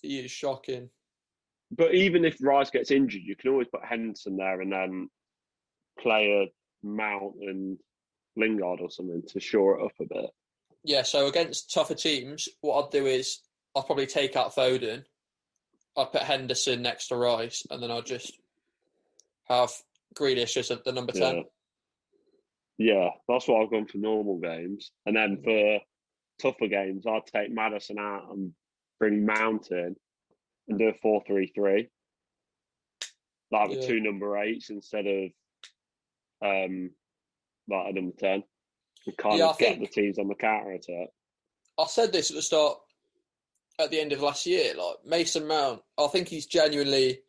He 0.00 0.20
is 0.20 0.30
shocking. 0.30 0.88
But 1.70 1.94
even 1.94 2.24
if 2.24 2.38
Rice 2.40 2.70
gets 2.70 2.90
injured, 2.90 3.22
you 3.24 3.36
can 3.36 3.50
always 3.50 3.68
put 3.68 3.84
Henderson 3.84 4.36
there 4.36 4.60
and 4.60 4.72
then 4.72 5.08
play 6.00 6.42
a 6.42 6.86
Mount 6.86 7.34
and 7.40 7.78
Lingard 8.36 8.80
or 8.80 8.90
something 8.90 9.22
to 9.28 9.40
shore 9.40 9.78
it 9.78 9.84
up 9.84 9.92
a 10.00 10.04
bit. 10.04 10.30
Yeah, 10.84 11.02
so 11.02 11.26
against 11.26 11.72
tougher 11.72 11.94
teams, 11.94 12.48
what 12.60 12.82
I'd 12.82 12.90
do 12.90 13.06
is 13.06 13.40
I'd 13.76 13.86
probably 13.86 14.06
take 14.06 14.36
out 14.36 14.54
Foden. 14.54 15.04
I'd 15.96 16.12
put 16.12 16.22
Henderson 16.22 16.80
next 16.80 17.08
to 17.08 17.16
Rice, 17.16 17.66
and 17.70 17.82
then 17.82 17.90
I'd 17.90 18.06
just 18.06 18.32
have 19.48 19.72
Grealish 20.14 20.56
as 20.56 20.70
at 20.70 20.84
the 20.84 20.92
number 20.92 21.12
Yeah. 21.14 21.32
ten. 21.32 21.44
Yeah, 22.78 23.10
that's 23.28 23.48
what 23.48 23.60
I've 23.60 23.70
gone 23.70 23.86
for 23.86 23.98
normal 23.98 24.38
games. 24.38 24.92
And 25.04 25.16
then 25.16 25.42
for 25.42 25.80
tougher 26.40 26.68
games, 26.68 27.06
I'd 27.06 27.26
take 27.26 27.52
Maddison 27.52 27.98
out 27.98 28.30
and 28.30 28.54
bring 29.00 29.26
Mount 29.26 29.70
in 29.72 29.96
and 30.68 30.78
do 30.78 30.88
a 30.88 30.94
4 30.94 31.22
3 31.26 31.46
3. 31.54 31.88
Like 33.50 33.68
with 33.70 33.80
Yeah. 33.82 33.86
two 33.86 34.00
number 34.00 34.36
eights 34.38 34.70
instead 34.70 35.06
of 35.06 35.30
um 36.42 36.90
like 37.68 37.90
a 37.90 37.92
number 37.92 38.14
10. 38.16 38.44
And 39.06 39.16
kind 39.16 39.38
Yeah, 39.38 39.46
I 39.46 39.50
of 39.50 39.58
get 39.58 39.76
think- 39.78 39.80
the 39.88 40.00
teams 40.02 40.18
on 40.18 40.28
the 40.28 40.34
counter 40.34 40.72
attack. 40.72 41.08
I 41.78 41.86
said 41.86 42.12
this 42.12 42.30
at 42.30 42.36
the 42.36 42.42
start, 42.42 42.78
at 43.78 43.90
the 43.90 44.00
end 44.00 44.12
of 44.12 44.20
last 44.20 44.44
year. 44.46 44.74
Like 44.74 45.04
Mason 45.04 45.46
Mount, 45.46 45.82
I 45.96 46.08
think 46.08 46.28
he's 46.28 46.46
genuinely 46.46 47.22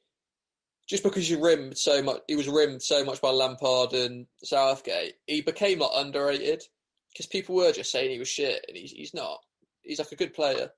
just 0.87 1.03
because 1.03 1.29
you 1.29 1.39
rimmed 1.43 1.77
so 1.77 2.01
much. 2.01 2.21
He 2.27 2.35
was 2.35 2.47
rimmed 2.47 2.81
so 2.81 3.05
much 3.05 3.21
by 3.21 3.29
Lampard 3.29 3.93
and 3.93 4.25
Southgate. 4.43 5.15
He 5.27 5.41
became 5.41 5.79
like 5.79 5.91
underrated 5.93 6.63
because 7.13 7.27
people 7.27 7.55
were 7.55 7.71
just 7.71 7.91
saying 7.91 8.09
he 8.09 8.17
was 8.19 8.27
shit, 8.27 8.65
and 8.67 8.75
he's 8.75 8.91
he's 8.91 9.13
not. 9.13 9.39
He's 9.83 9.99
like 9.99 10.11
a 10.11 10.15
good 10.15 10.33
player, 10.33 10.71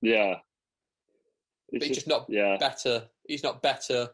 Yeah. 0.00 0.40
But 1.72 1.82
he's 1.82 1.96
just 1.96 2.06
not 2.08 2.26
yeah. 2.28 2.56
better. 2.58 3.04
He's 3.26 3.42
not 3.42 3.62
better 3.62 4.08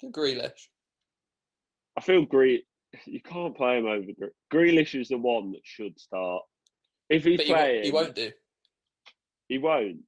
than 0.00 0.12
Grealish. 0.12 0.68
I 1.96 2.00
feel 2.00 2.24
Gre 2.24 2.56
You 3.06 3.20
can't 3.22 3.56
play 3.56 3.78
him 3.78 3.86
over 3.86 4.06
Gre- 4.18 4.56
Grealish 4.56 4.98
is 5.00 5.08
the 5.08 5.18
one 5.18 5.52
that 5.52 5.60
should 5.64 5.98
start. 5.98 6.42
If 7.08 7.24
he's 7.24 7.38
But 7.38 7.46
he, 7.46 7.52
won't, 7.52 7.62
playing, 7.62 7.84
he 7.84 7.90
won't 7.90 8.14
do. 8.14 8.30
He 9.48 9.58
won't. 9.58 9.98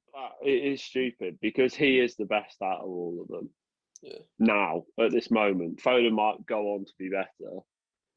It 0.43 0.73
is 0.73 0.81
stupid 0.83 1.37
because 1.41 1.75
he 1.75 1.99
is 1.99 2.15
the 2.15 2.25
best 2.25 2.61
out 2.63 2.79
of 2.81 2.87
all 2.87 3.19
of 3.21 3.27
them. 3.27 3.49
Yeah. 4.01 4.19
Now, 4.39 4.85
at 4.99 5.11
this 5.11 5.29
moment, 5.31 5.81
Foden 5.83 6.13
might 6.13 6.45
go 6.45 6.73
on 6.73 6.85
to 6.85 6.91
be 6.97 7.09
better, 7.09 7.59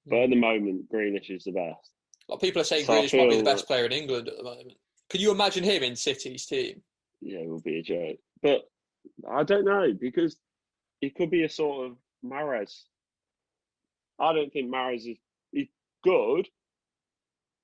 but 0.07 0.17
Mm. 0.17 0.25
at 0.25 0.31
the 0.31 0.37
moment, 0.37 0.91
Grealish 0.93 1.31
is 1.31 1.45
the 1.45 1.53
best. 1.53 1.93
Like 2.29 2.41
people 2.41 2.61
are 2.63 2.65
saying 2.65 2.87
So 2.87 2.95
I 2.95 3.01
Grealish 3.07 3.19
might 3.19 3.31
be 3.31 3.37
the 3.39 3.43
best 3.43 3.67
player 3.67 3.85
in 3.87 3.93
England 3.93 4.29
at 4.29 4.37
the 4.37 4.43
moment. 4.43 4.75
Can 5.11 5.21
you 5.21 5.31
imagine 5.33 5.65
him 5.65 5.83
in 5.83 5.97
City's 5.97 6.47
team? 6.47 6.83
Yeah, 7.21 7.39
it 7.41 7.49
will 7.49 7.61
be 7.63 7.79
a 7.79 7.83
joke. 7.83 8.19
But 8.43 8.63
I 9.29 9.43
don't 9.43 9.65
know 9.65 9.93
because 9.99 10.37
he 11.01 11.11
could 11.11 11.31
be 11.31 11.45
a 11.45 11.49
sort 11.49 11.87
of 11.87 11.97
Mahrez. 12.25 12.83
I 14.19 14.33
don't 14.33 14.53
think 14.53 14.71
Mahrez 14.71 15.11
is 15.11 15.19
he's 15.53 15.69
good, 16.03 16.49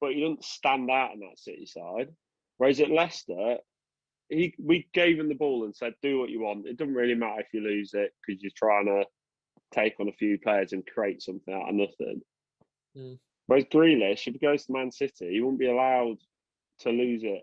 but 0.01 0.13
he 0.13 0.21
doesn't 0.21 0.45
stand 0.45 0.91
out 0.91 1.15
in 1.15 1.21
that 1.21 1.39
City 1.39 1.67
side. 1.67 2.09
Whereas 2.59 2.81
at 2.81 2.91
Leicester, 2.91 3.59
he 4.29 4.55
we 4.59 4.89
gave 4.93 5.19
him 5.19 5.29
the 5.29 5.35
ball 5.35 5.65
and 5.65 5.75
said, 5.75 5.95
"Do 6.03 6.19
what 6.21 6.31
you 6.31 6.41
want. 6.41 6.67
It 6.67 6.77
doesn't 6.77 6.95
really 6.95 7.15
matter 7.15 7.41
if 7.41 7.53
you 7.53 7.61
lose 7.61 7.95
it 7.95 8.13
because 8.27 8.43
you're 8.43 8.53
trying 8.57 8.87
to 8.87 9.05
take 9.73 9.99
on 9.99 10.09
a 10.09 10.13
few 10.13 10.39
players 10.39 10.73
and 10.73 10.87
create 10.87 11.23
something 11.23 11.53
out 11.53 11.69
of 11.69 11.75
nothing." 11.75 12.23
Mm. 12.97 13.19
Whereas 13.47 13.65
Grealish, 13.67 14.27
if 14.27 14.35
he 14.35 14.39
goes 14.39 14.65
to 14.67 14.73
Man 14.73 14.91
City, 14.91 15.33
he 15.33 15.41
won't 15.41 15.59
be 15.59 15.69
allowed 15.69 16.19
to 16.81 16.91
lose 16.91 17.23
it 17.25 17.43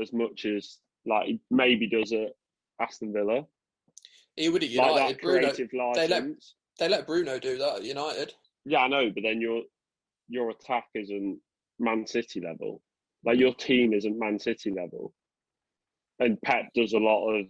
as 0.00 0.12
much 0.12 0.44
as 0.44 0.78
like 1.06 1.26
he 1.26 1.40
maybe 1.50 1.88
does 1.88 2.12
at 2.12 2.30
Aston 2.80 3.12
Villa. 3.12 3.46
He 4.36 4.48
would 4.48 4.62
at 4.62 4.70
United. 4.70 4.94
that 5.16 5.22
Bruno, 5.22 5.52
they 5.94 6.08
let- 6.08 6.24
they 6.78 6.88
let 6.88 7.06
Bruno 7.06 7.38
do 7.38 7.58
that 7.58 7.76
at 7.76 7.84
United. 7.84 8.32
Yeah, 8.64 8.80
I 8.80 8.88
know, 8.88 9.10
but 9.10 9.22
then 9.22 9.40
your 9.40 9.62
your 10.28 10.50
attack 10.50 10.86
isn't 10.94 11.38
Man 11.78 12.06
City 12.06 12.40
level. 12.40 12.82
Like 13.24 13.38
your 13.38 13.54
team 13.54 13.92
isn't 13.92 14.18
Man 14.18 14.38
City 14.38 14.70
level. 14.70 15.12
And 16.18 16.40
Pep 16.42 16.66
does 16.74 16.92
a 16.92 16.98
lot 16.98 17.28
of 17.30 17.46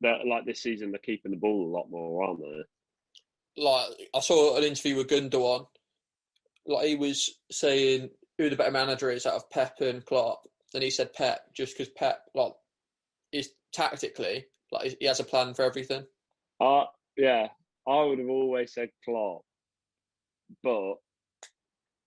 that. 0.00 0.26
Like 0.26 0.44
this 0.46 0.62
season, 0.62 0.90
they're 0.90 0.98
keeping 0.98 1.30
the 1.30 1.36
ball 1.36 1.66
a 1.66 1.74
lot 1.76 1.90
more, 1.90 2.24
aren't 2.24 2.40
they? 2.40 3.62
Like 3.62 3.88
I 4.14 4.20
saw 4.20 4.56
an 4.56 4.64
interview 4.64 4.96
with 4.96 5.08
Gundogan. 5.08 5.66
Like 6.66 6.86
he 6.86 6.96
was 6.96 7.38
saying 7.50 8.10
who 8.38 8.50
the 8.50 8.56
better 8.56 8.70
manager 8.70 9.10
is 9.10 9.26
out 9.26 9.34
of 9.34 9.50
Pep 9.50 9.80
and 9.80 10.04
Klopp, 10.04 10.42
and 10.74 10.82
he 10.82 10.90
said 10.90 11.12
Pep 11.12 11.40
just 11.54 11.76
because 11.76 11.92
Pep 11.96 12.22
like 12.34 12.52
is 13.32 13.50
tactically 13.72 14.46
like 14.72 14.96
he 15.00 15.06
has 15.06 15.20
a 15.20 15.24
plan 15.24 15.54
for 15.54 15.62
everything. 15.62 16.04
Uh 16.60 16.84
yeah, 17.16 17.48
I 17.86 18.02
would 18.04 18.18
have 18.18 18.28
always 18.28 18.72
said 18.72 18.90
Klopp, 19.04 19.42
but 20.62 20.94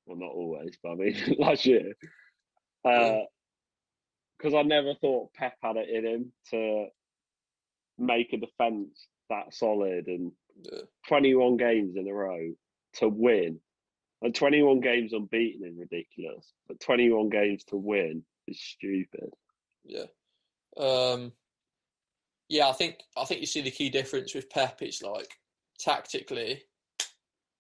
well, 0.06 0.18
not 0.18 0.32
always, 0.32 0.78
but 0.82 0.92
I 0.92 0.96
mean 0.96 1.16
last 1.40 1.66
year, 1.66 1.94
because 2.84 4.54
I 4.54 4.62
never 4.64 4.94
thought 4.96 5.34
Pep 5.34 5.54
had 5.62 5.78
it 5.78 5.90
in 5.90 6.06
him 6.06 6.32
to 6.52 6.88
make 7.98 8.34
a 8.34 8.38
defence 8.38 9.08
that 9.30 9.54
solid 9.54 10.08
and 10.08 10.32
Yeah. 10.64 10.82
21 11.08 11.58
games 11.58 11.96
in 11.96 12.08
a 12.08 12.14
row 12.14 12.54
to 12.96 13.08
win. 13.08 13.60
And 14.24 14.36
21 14.36 14.82
games 14.82 15.14
unbeaten 15.14 15.66
is 15.68 15.78
ridiculous, 15.78 16.54
but 16.68 16.80
21 16.80 17.30
games 17.30 17.64
to 17.66 17.78
win 17.78 18.24
is 18.48 18.62
stupid. 18.62 19.34
Yeah. 19.84 20.06
Um, 20.78 21.32
yeah, 22.50 22.68
I 22.68 22.74
think 22.74 22.98
I 23.18 23.26
think 23.26 23.40
you 23.42 23.48
see 23.48 23.62
the 23.62 23.72
key 23.72 23.90
difference 23.90 24.34
with 24.34 24.50
Pep. 24.50 24.82
It's 24.82 25.02
like 25.02 25.30
tactically, 25.80 26.64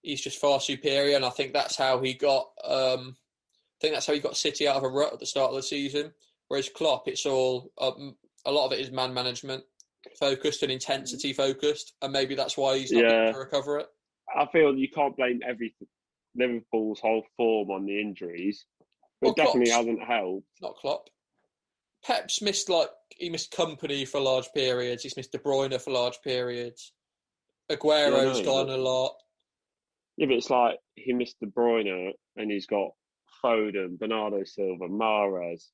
he's 0.02 0.22
just 0.22 0.40
far 0.40 0.60
superior, 0.60 1.16
and 1.16 1.26
I 1.26 1.30
think 1.30 1.54
that's 1.54 1.76
how 1.78 2.00
he 2.02 2.14
got. 2.14 2.50
Um, 2.64 3.16
I 3.16 3.78
think 3.82 3.94
that's 3.94 4.06
how 4.08 4.14
he 4.14 4.20
got 4.20 4.38
City 4.38 4.68
out 4.68 4.76
of 4.76 4.84
a 4.84 4.90
rut 4.90 5.14
at 5.14 5.20
the 5.20 5.26
start 5.26 5.50
of 5.50 5.56
the 5.56 5.64
season. 5.64 6.12
Whereas 6.50 6.70
Klopp, 6.70 7.08
it's 7.08 7.26
all 7.26 7.72
um, 7.80 8.16
a 8.46 8.52
lot 8.52 8.66
of 8.68 8.74
it 8.74 8.80
is 8.80 8.92
man 8.92 9.14
management 9.14 9.64
focused 10.20 10.64
and 10.64 10.72
intensity 10.72 11.32
focused, 11.34 11.94
and 12.02 12.12
maybe 12.12 12.36
that's 12.36 12.58
why 12.58 12.78
he's 12.78 12.92
not 12.92 13.04
Yeah. 13.04 13.24
able 13.24 13.34
to 13.34 13.40
recover 13.40 13.80
it. 13.80 13.88
I 14.36 14.46
feel 14.48 14.76
you 14.76 14.90
can't 14.90 15.16
blame 15.16 15.40
everything 15.48 15.88
Liverpool's 16.36 17.00
whole 17.00 17.26
form 17.38 17.70
on 17.72 17.86
the 17.86 18.00
injuries. 18.00 18.66
It 19.22 19.36
definitely 19.36 19.66
Klopp's- 19.72 19.76
hasn't 19.88 20.04
helped. 20.04 20.48
Not 20.62 20.76
Klopp. 20.78 21.10
Pep's 22.04 22.42
missed 22.42 22.70
like 22.70 22.90
he 23.10 23.30
missed 23.30 23.52
company 23.52 24.06
for 24.06 24.20
large 24.20 24.48
periods. 24.54 25.04
He's 25.04 25.18
missed 25.18 25.32
De 25.32 25.38
Bruyne 25.38 25.80
for 25.80 25.92
large 25.92 26.20
periods. 26.24 26.94
Aguero's 27.70 28.40
no, 28.40 28.46
gone 28.46 28.70
a 28.70 28.78
lot. 28.78 29.14
Yeah, 30.18 30.28
but 30.28 30.36
it's 30.36 30.50
like 30.50 30.80
he 30.96 31.14
missed 31.14 31.40
De 31.40 31.48
Bruyne 31.48 32.12
and 32.36 32.52
he's 32.52 32.66
got 32.66 32.90
Foden, 33.44 33.98
Bernardo 34.00 34.44
Silva, 34.44 34.88
Mahrez. 34.88 35.68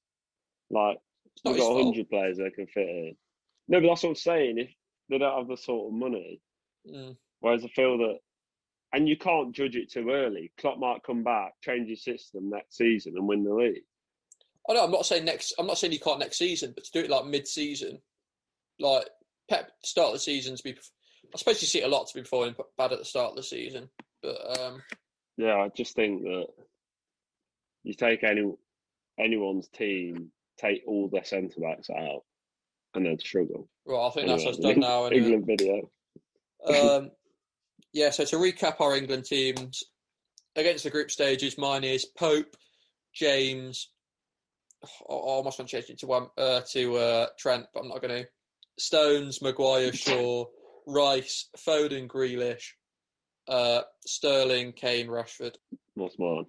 Like 0.69 0.97
we've 1.45 1.57
got 1.57 1.83
hundred 1.83 2.09
players 2.09 2.37
they 2.37 2.49
can 2.49 2.67
fit 2.67 2.87
in. 2.89 3.15
No, 3.67 3.79
but 3.79 3.87
that's 3.87 4.03
what 4.03 4.09
I'm 4.09 4.15
saying. 4.15 4.57
If 4.57 4.69
they 5.09 5.17
don't 5.17 5.37
have 5.37 5.47
the 5.47 5.57
sort 5.57 5.91
of 5.91 5.99
money, 5.99 6.41
Mm. 6.87 7.17
whereas 7.41 7.65
I 7.65 7.67
feel 7.69 7.97
that, 7.97 8.19
and 8.93 9.09
you 9.09 9.17
can't 9.17 9.53
judge 9.53 9.75
it 9.75 9.91
too 9.91 10.09
early. 10.09 10.53
Klopp 10.57 10.79
might 10.79 11.03
come 11.03 11.21
back, 11.21 11.53
change 11.61 11.89
his 11.89 12.03
system 12.03 12.49
next 12.49 12.77
season, 12.77 13.13
and 13.17 13.27
win 13.27 13.43
the 13.43 13.53
league. 13.53 13.83
I 14.69 14.73
know. 14.73 14.83
I'm 14.83 14.91
not 14.91 15.05
saying 15.05 15.25
next. 15.25 15.53
I'm 15.57 15.67
not 15.67 15.77
saying 15.77 15.93
you 15.93 15.99
can't 15.99 16.19
next 16.19 16.37
season, 16.37 16.73
but 16.75 16.83
to 16.85 16.91
do 16.91 16.99
it 17.01 17.09
like 17.09 17.25
mid-season, 17.25 17.99
like 18.79 19.07
Pep 19.49 19.71
start 19.83 20.07
of 20.07 20.13
the 20.13 20.19
season 20.19 20.55
to 20.55 20.63
be. 20.63 20.75
I 21.33 21.37
suppose 21.37 21.61
you 21.61 21.67
see 21.67 21.81
it 21.81 21.85
a 21.85 21.89
lot 21.89 22.07
to 22.07 22.13
be 22.13 22.21
performing 22.21 22.55
bad 22.77 22.93
at 22.93 22.99
the 22.99 23.05
start 23.05 23.31
of 23.31 23.35
the 23.35 23.43
season, 23.43 23.89
but 24.21 24.59
um, 24.59 24.81
Yeah, 25.37 25.55
I 25.55 25.69
just 25.75 25.95
think 25.95 26.23
that 26.23 26.47
you 27.83 27.93
take 27.93 28.23
any 28.23 28.49
anyone's 29.19 29.67
team, 29.69 30.31
take 30.57 30.83
all 30.87 31.09
their 31.09 31.23
centre 31.23 31.59
backs 31.59 31.89
out, 31.89 32.23
and 32.93 33.05
they'd 33.05 33.21
struggle. 33.21 33.69
Right, 33.85 34.07
I 34.07 34.09
think 34.11 34.27
that's 34.27 34.43
Anyway, 34.43 34.57
us 34.57 34.57
done 34.57 34.79
now. 34.79 35.05
Anyway. 35.05 35.31
England 35.31 35.45
video. 35.47 35.89
Um, 36.65 37.11
yeah, 37.93 38.09
so 38.09 38.25
to 38.25 38.35
recap 38.37 38.81
our 38.81 38.95
England 38.95 39.25
teams 39.25 39.83
against 40.55 40.83
the 40.83 40.89
group 40.89 41.11
stages, 41.11 41.57
mine 41.57 41.83
is 41.83 42.05
Pope, 42.05 42.55
James. 43.13 43.89
I 44.83 44.87
almost 45.07 45.59
want 45.59 45.69
to 45.69 45.75
change 45.75 45.89
it 45.89 45.99
to 45.99 46.07
one 46.07 46.27
uh, 46.37 46.61
to 46.71 46.97
uh, 46.97 47.27
Trent, 47.37 47.65
but 47.73 47.81
I'm 47.81 47.89
not 47.89 48.01
going 48.01 48.23
to. 48.23 48.29
Stones, 48.79 49.41
Maguire, 49.41 49.91
Shaw, 49.91 50.45
Rice, 50.85 51.49
Foden, 51.57 52.07
Grealish, 52.07 52.73
uh, 53.47 53.81
Sterling, 54.05 54.73
Kane, 54.73 55.07
Rashford. 55.07 55.55
What's 55.95 56.19
mine? 56.19 56.45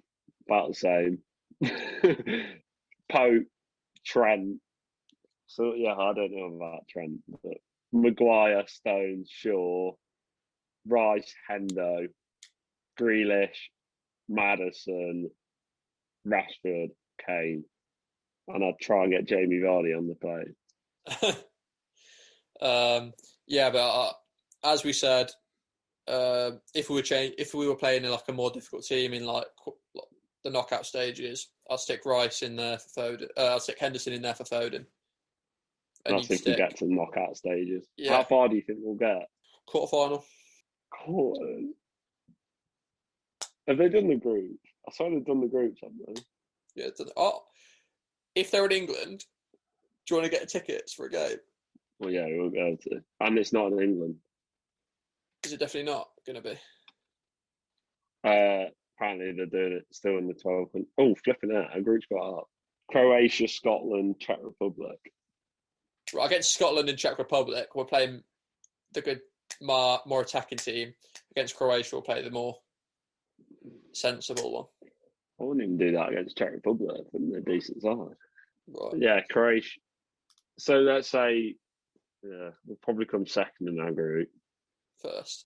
About 0.47 0.69
the 0.69 0.75
same. 0.75 1.19
Pope, 3.11 3.45
Trent. 4.05 4.57
So 5.47 5.73
yeah, 5.75 5.93
I 5.93 6.13
don't 6.13 6.31
know 6.31 6.55
about 6.55 6.87
Trent, 6.87 7.19
but 7.43 7.57
Maguire, 7.91 8.63
Stones, 8.67 9.29
Shaw, 9.31 9.93
Rice, 10.87 11.33
Hendo, 11.49 12.07
Grealish, 12.99 13.57
Maddison, 14.29 15.31
Rashford, 16.27 16.89
Kane, 17.25 17.63
and 18.53 18.63
I'd 18.63 18.79
try 18.81 19.03
and 19.03 19.11
get 19.11 19.27
Jamie 19.27 19.59
Vardy 19.59 19.97
on 19.97 20.07
the 20.07 20.15
plane. 20.15 20.55
um, 22.61 23.13
yeah, 23.47 23.69
but 23.69 23.79
uh, 23.79 24.11
as 24.63 24.83
we 24.83 24.93
said, 24.93 25.31
uh, 26.07 26.51
if 26.73 26.89
we 26.89 26.95
were 26.95 27.01
change, 27.01 27.35
if 27.37 27.53
we 27.53 27.67
were 27.67 27.75
playing 27.75 28.03
in 28.03 28.11
like 28.11 28.27
a 28.27 28.33
more 28.33 28.51
difficult 28.51 28.83
team 28.83 29.13
in 29.13 29.25
like 29.25 29.45
the 30.43 30.49
knockout 30.49 30.85
stages, 30.85 31.49
I'd 31.69 31.79
stick 31.79 32.05
Rice 32.05 32.41
in 32.41 32.55
there 32.55 32.79
for 32.79 33.01
Foden. 33.01 33.27
Uh, 33.37 33.55
I'd 33.55 33.61
stick 33.61 33.79
Henderson 33.79 34.13
in 34.13 34.21
there 34.21 34.35
for 34.35 34.43
Foden. 34.43 34.85
And 36.05 36.17
That's 36.17 36.29
you'd 36.29 36.45
we 36.45 36.55
get 36.55 36.77
to 36.77 36.85
the 36.85 36.93
knockout 36.93 37.37
stages. 37.37 37.85
Yeah. 37.97 38.17
How 38.17 38.23
far 38.23 38.47
do 38.47 38.55
you 38.55 38.61
think 38.61 38.79
we'll 38.81 38.95
get? 38.95 39.27
quarter 39.69 39.89
final. 39.89 40.25
Quarters. 40.91 41.65
Have 43.67 43.77
they 43.77 43.89
done 43.89 44.07
the 44.07 44.15
group? 44.15 44.57
I 44.87 44.91
saw 44.91 45.09
they've 45.09 45.23
done 45.23 45.41
the 45.41 45.47
groups, 45.47 45.81
haven't 45.83 46.01
they? 46.07 46.21
Yeah. 46.75 46.89
Oh, 47.15 47.43
if 48.35 48.51
they're 48.51 48.65
in 48.65 48.71
England, 48.71 49.25
do 50.05 50.15
you 50.15 50.21
want 50.21 50.31
to 50.31 50.37
get 50.37 50.49
tickets 50.49 50.93
for 50.93 51.05
a 51.05 51.11
game? 51.11 51.37
Well, 51.99 52.11
yeah, 52.11 52.25
we'll 52.27 52.49
go 52.49 52.77
to. 52.83 53.01
And 53.19 53.37
it's 53.37 53.53
not 53.53 53.71
in 53.71 53.81
England. 53.81 54.15
Is 55.43 55.53
it 55.53 55.59
definitely 55.59 55.91
not 55.91 56.09
going 56.25 56.41
to 56.41 56.41
be? 56.41 56.57
Uh, 58.23 58.69
apparently 58.95 59.31
they're 59.31 59.45
doing 59.45 59.73
it 59.73 59.85
still 59.91 60.17
in 60.17 60.27
the 60.27 60.33
12. 60.33 60.69
And, 60.73 60.85
oh, 60.97 61.15
flipping 61.23 61.55
out. 61.55 61.75
A 61.75 61.81
group's 61.81 62.07
got 62.11 62.39
up. 62.39 62.49
Croatia, 62.91 63.47
Scotland, 63.47 64.15
Czech 64.19 64.39
Republic. 64.41 64.99
Right, 66.13 66.25
against 66.25 66.53
Scotland 66.53 66.89
and 66.89 66.97
Czech 66.97 67.19
Republic, 67.19 67.67
we're 67.75 67.85
playing 67.85 68.23
the 68.93 69.01
good, 69.01 69.21
more, 69.61 69.99
more 70.05 70.21
attacking 70.21 70.57
team. 70.57 70.93
Against 71.31 71.55
Croatia, 71.55 71.89
we'll 71.93 72.01
play 72.01 72.23
the 72.23 72.31
more 72.31 72.55
sensible 73.93 74.51
one. 74.51 74.65
I 75.39 75.43
wouldn't 75.43 75.63
even 75.63 75.77
do 75.77 75.91
that 75.93 76.09
against 76.09 76.37
Czech 76.37 76.51
Republic 76.51 77.01
they're 77.13 77.41
decent 77.41 77.81
side. 77.81 78.15
Right. 78.67 78.93
Yeah, 78.97 79.21
Croatia. 79.29 79.79
So 80.57 80.79
let's 80.79 81.09
say, 81.09 81.55
yeah, 82.23 82.49
we'll 82.65 82.77
probably 82.81 83.05
come 83.05 83.25
second 83.25 83.69
in 83.69 83.79
our 83.79 83.91
group. 83.91 84.29
First. 85.01 85.45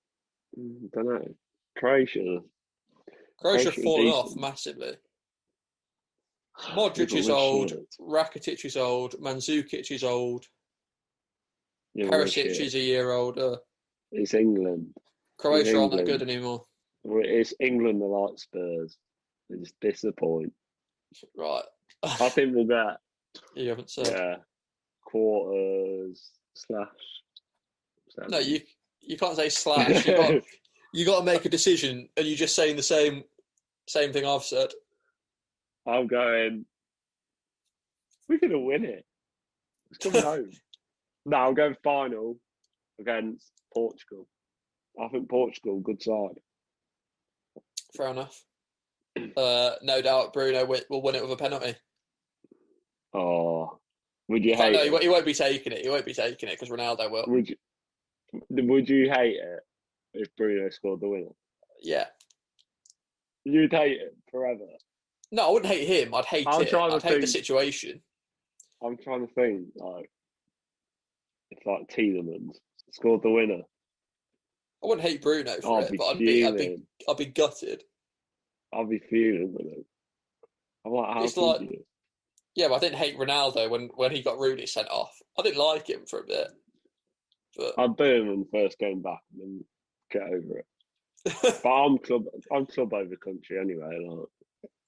Mm, 0.60 0.92
don't 0.92 1.06
know. 1.06 1.36
Croatia. 1.78 2.40
Croatia 3.40 3.72
Croatia 3.72 3.82
fallen 3.82 4.08
off 4.08 4.36
massively. 4.36 4.96
Modric 6.60 7.16
is 7.16 7.30
old. 7.30 7.74
Rakitic 8.00 8.64
is 8.66 8.78
old. 8.78 9.14
Mandzukic 9.22 9.92
is 9.92 10.04
old. 10.04 10.46
Yeah, 11.96 12.08
Perisic 12.08 12.60
is 12.60 12.76
a 12.76 12.80
year 12.80 13.12
older. 13.12 13.58
It's 14.12 14.34
England. 14.34 14.94
Croatia 15.38 15.78
aren't 15.78 15.92
that 15.92 16.00
England. 16.00 16.20
good 16.20 16.30
anymore. 16.30 16.66
Well, 17.04 17.24
It's 17.26 17.54
England 17.60 18.02
the 18.02 18.06
like 18.06 18.38
Spurs. 18.38 18.98
They 19.54 19.60
just 19.60 19.80
disappoint. 19.80 20.54
Right. 21.38 21.64
I 22.04 22.30
think 22.30 22.56
we'll 22.56 22.66
get 22.66 22.98
you 23.56 23.70
haven't 23.70 23.90
said. 23.90 24.08
yeah 24.08 24.36
quarters 25.14 26.32
slash. 26.56 26.88
No, 28.30 28.40
you 28.40 28.62
you 29.02 29.16
can't 29.16 29.36
say 29.36 29.50
slash. 29.50 30.06
You 30.08 30.18
got 30.18 30.34
you 30.94 31.06
got 31.06 31.20
to 31.20 31.26
make 31.26 31.46
a 31.46 31.50
decision, 31.50 32.10
and 32.18 32.26
you're 32.26 32.36
just 32.36 32.56
saying 32.56 32.76
the 32.76 32.84
same 32.84 33.24
same 33.88 34.12
thing 34.12 34.26
I've 34.26 34.44
said. 34.44 34.72
I'm 35.88 36.08
going. 36.08 36.66
We're 38.28 38.40
gonna 38.40 38.60
win 38.60 38.86
it. 38.86 39.06
It's 39.92 40.00
coming 40.00 40.24
home. 40.24 40.50
No, 41.26 41.38
I'm 41.38 41.54
going 41.54 41.76
final 41.84 42.38
against 43.00 43.52
Portugal. 43.74 44.28
I 45.02 45.08
think 45.10 45.30
Portugal 45.30 45.80
good 45.80 46.02
side. 46.02 46.40
Fair 47.96 48.08
enough. 48.08 48.44
Uh, 49.38 49.72
no 49.82 50.02
doubt 50.02 50.34
Bruno 50.34 50.62
wi- 50.62 50.86
will 50.90 51.02
win 51.02 51.16
it 51.16 51.22
with 51.22 51.32
a 51.32 51.38
penalty. 51.38 51.76
Oh, 53.14 53.80
would 54.28 54.44
you 54.44 54.56
hate 54.56 54.74
no, 54.74 54.96
it? 54.96 55.04
he 55.04 55.10
won't 55.10 55.26
be 55.26 55.34
taking 55.34 55.74
it. 55.74 55.84
He 55.84 55.90
won't 55.90 56.06
be 56.06 56.14
taking 56.14 56.50
it 56.50 56.60
because 56.60 56.70
Ronaldo 56.70 57.12
will. 57.12 57.26
Would 57.28 57.50
you? 57.50 57.56
Would 58.50 58.90
you 58.90 59.12
hate 59.12 59.36
it 59.36 59.60
if 60.14 60.36
Bruno 60.36 60.70
scored 60.70 61.02
the 61.02 61.08
winner? 61.08 61.30
Yeah. 61.82 62.06
You'd 63.44 63.72
hate 63.72 64.00
it 64.02 64.16
forever. 64.32 64.66
No, 65.32 65.48
I 65.48 65.52
wouldn't 65.52 65.72
hate 65.72 65.88
him. 65.88 66.14
I'd 66.14 66.26
hate 66.26 66.48
I'm 66.48 66.62
it. 66.62 66.74
I'd 66.74 67.04
hate 67.04 67.22
the 67.22 67.28
situation. 67.28 68.02
I'm 68.84 68.98
trying 68.98 69.28
to 69.28 69.34
think 69.34 69.68
like 69.76 70.10
it's 71.52 71.66
like 71.66 71.88
Tielemans 71.90 72.58
scored 72.92 73.22
the 73.22 73.30
winner. 73.30 73.62
I 74.84 74.88
wouldn't 74.88 75.08
hate 75.08 75.22
Bruno 75.22 75.54
for 75.62 75.80
I'll 75.80 75.86
it, 75.86 75.94
but 75.98 76.06
I'd 76.06 76.20
be, 76.20 76.46
I'd 76.46 76.58
be. 76.58 76.78
I'd 77.08 77.18
be 77.18 77.26
gutted. 77.26 77.84
I'll 78.74 78.86
be 78.86 79.00
fuming 79.00 79.54
with 79.54 79.66
it. 79.68 79.86
I'm 80.86 80.92
like, 80.94 81.14
how 81.14 81.24
It's 81.24 81.38
like- 81.38 81.62
you? 81.62 81.86
Yeah, 82.56 82.68
but 82.68 82.76
I 82.76 82.80
didn't 82.80 82.98
hate 83.00 83.18
Ronaldo 83.18 83.68
when, 83.68 83.90
when 83.96 84.12
he 84.12 84.22
got 84.22 84.38
Rooney 84.38 84.68
sent 84.68 84.88
off. 84.90 85.12
I 85.40 85.42
didn't 85.42 85.58
like 85.58 85.90
him 85.90 86.06
for 86.08 86.20
a 86.20 86.24
bit, 86.28 86.50
but 87.58 87.74
I'd 87.80 87.96
boo 87.96 88.04
him 88.04 88.30
in 88.30 88.40
the 88.42 88.48
first 88.52 88.78
game 88.78 89.02
back 89.02 89.22
and 89.34 89.42
then 89.42 89.66
get 90.12 90.22
over 90.22 90.60
it. 90.60 90.66
But 91.64 91.70
I'm 91.70 91.98
club. 91.98 92.26
I'm 92.52 92.68
club 92.68 92.94
over 92.94 93.16
country 93.16 93.58
anyway. 93.60 93.98
Like 94.08 94.28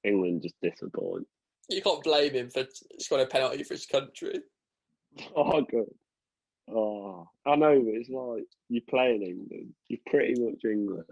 England 0.03 0.43
just 0.43 0.53
disappoint. 0.61 1.25
you 1.69 1.81
can't 1.81 2.03
blame 2.03 2.33
him 2.33 2.49
for 2.51 2.65
scoring 2.99 3.23
a 3.23 3.27
penalty 3.27 3.63
for 3.63 3.73
his 3.73 3.85
country. 3.87 4.39
Oh 5.35 5.61
good. 5.61 5.89
Oh, 6.69 7.27
I 7.47 7.55
know. 7.55 7.81
But 7.81 7.93
it's 7.95 8.09
like 8.09 8.43
you 8.69 8.81
play 8.87 9.15
in 9.15 9.23
England. 9.23 9.73
You're 9.87 9.99
pretty 10.07 10.39
much 10.39 10.63
English. 10.65 11.05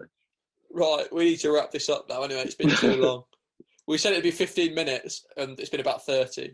Right, 0.74 1.06
we 1.12 1.24
need 1.24 1.40
to 1.40 1.52
wrap 1.52 1.70
this 1.70 1.88
up 1.88 2.08
now. 2.08 2.24
Anyway, 2.24 2.42
it's 2.42 2.56
been 2.56 2.70
too 2.70 2.96
long. 3.00 3.22
We 3.86 3.96
said 3.96 4.12
it'd 4.12 4.24
be 4.24 4.32
15 4.32 4.74
minutes, 4.74 5.24
and 5.36 5.58
it's 5.60 5.70
been 5.70 5.80
about 5.80 6.04
30. 6.04 6.52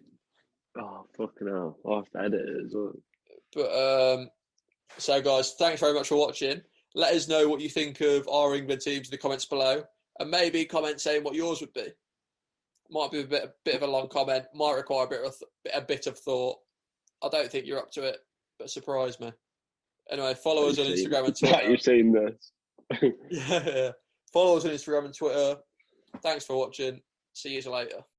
Oh 0.78 1.06
fucking 1.16 1.48
hell! 1.48 1.78
I 1.90 1.96
have 1.96 2.10
to 2.10 2.18
edit 2.18 2.48
it 2.48 2.66
as 2.66 2.72
well. 2.74 2.92
But 3.54 4.18
um, 4.20 4.28
so, 4.98 5.22
guys, 5.22 5.54
thanks 5.58 5.80
very 5.80 5.94
much 5.94 6.08
for 6.08 6.16
watching. 6.16 6.60
Let 6.94 7.14
us 7.14 7.28
know 7.28 7.48
what 7.48 7.60
you 7.62 7.70
think 7.70 8.00
of 8.02 8.28
our 8.28 8.54
England 8.54 8.82
teams 8.82 9.08
in 9.08 9.10
the 9.10 9.16
comments 9.16 9.46
below, 9.46 9.82
and 10.18 10.30
maybe 10.30 10.66
comment 10.66 11.00
saying 11.00 11.24
what 11.24 11.34
yours 11.34 11.60
would 11.60 11.72
be. 11.72 11.86
Might 12.90 13.10
be 13.10 13.20
a 13.20 13.24
bit, 13.24 13.44
a 13.44 13.52
bit 13.64 13.76
of 13.76 13.82
a 13.82 13.86
long 13.86 14.08
comment. 14.08 14.44
Might 14.54 14.74
require 14.74 15.06
a 15.06 15.08
bit 15.08 15.24
of 15.24 15.34
a 15.72 15.80
bit 15.80 16.06
of 16.06 16.18
thought. 16.18 16.58
I 17.22 17.28
don't 17.30 17.50
think 17.50 17.66
you're 17.66 17.78
up 17.78 17.90
to 17.92 18.02
it, 18.02 18.18
but 18.58 18.70
surprise 18.70 19.18
me. 19.18 19.32
Anyway, 20.10 20.34
follow 20.34 20.68
us 20.68 20.78
on 20.78 20.86
Instagram 20.86 21.26
and 21.26 21.36
Twitter. 21.38 21.70
you've 21.70 21.80
seen 21.80 22.12
this. 22.12 22.52
yeah, 23.30 23.92
follow 24.32 24.56
us 24.56 24.64
on 24.64 24.70
Instagram 24.70 25.06
and 25.06 25.14
Twitter. 25.14 25.56
Thanks 26.22 26.44
for 26.44 26.56
watching. 26.56 27.00
See 27.32 27.54
you 27.54 27.70
later. 27.70 28.00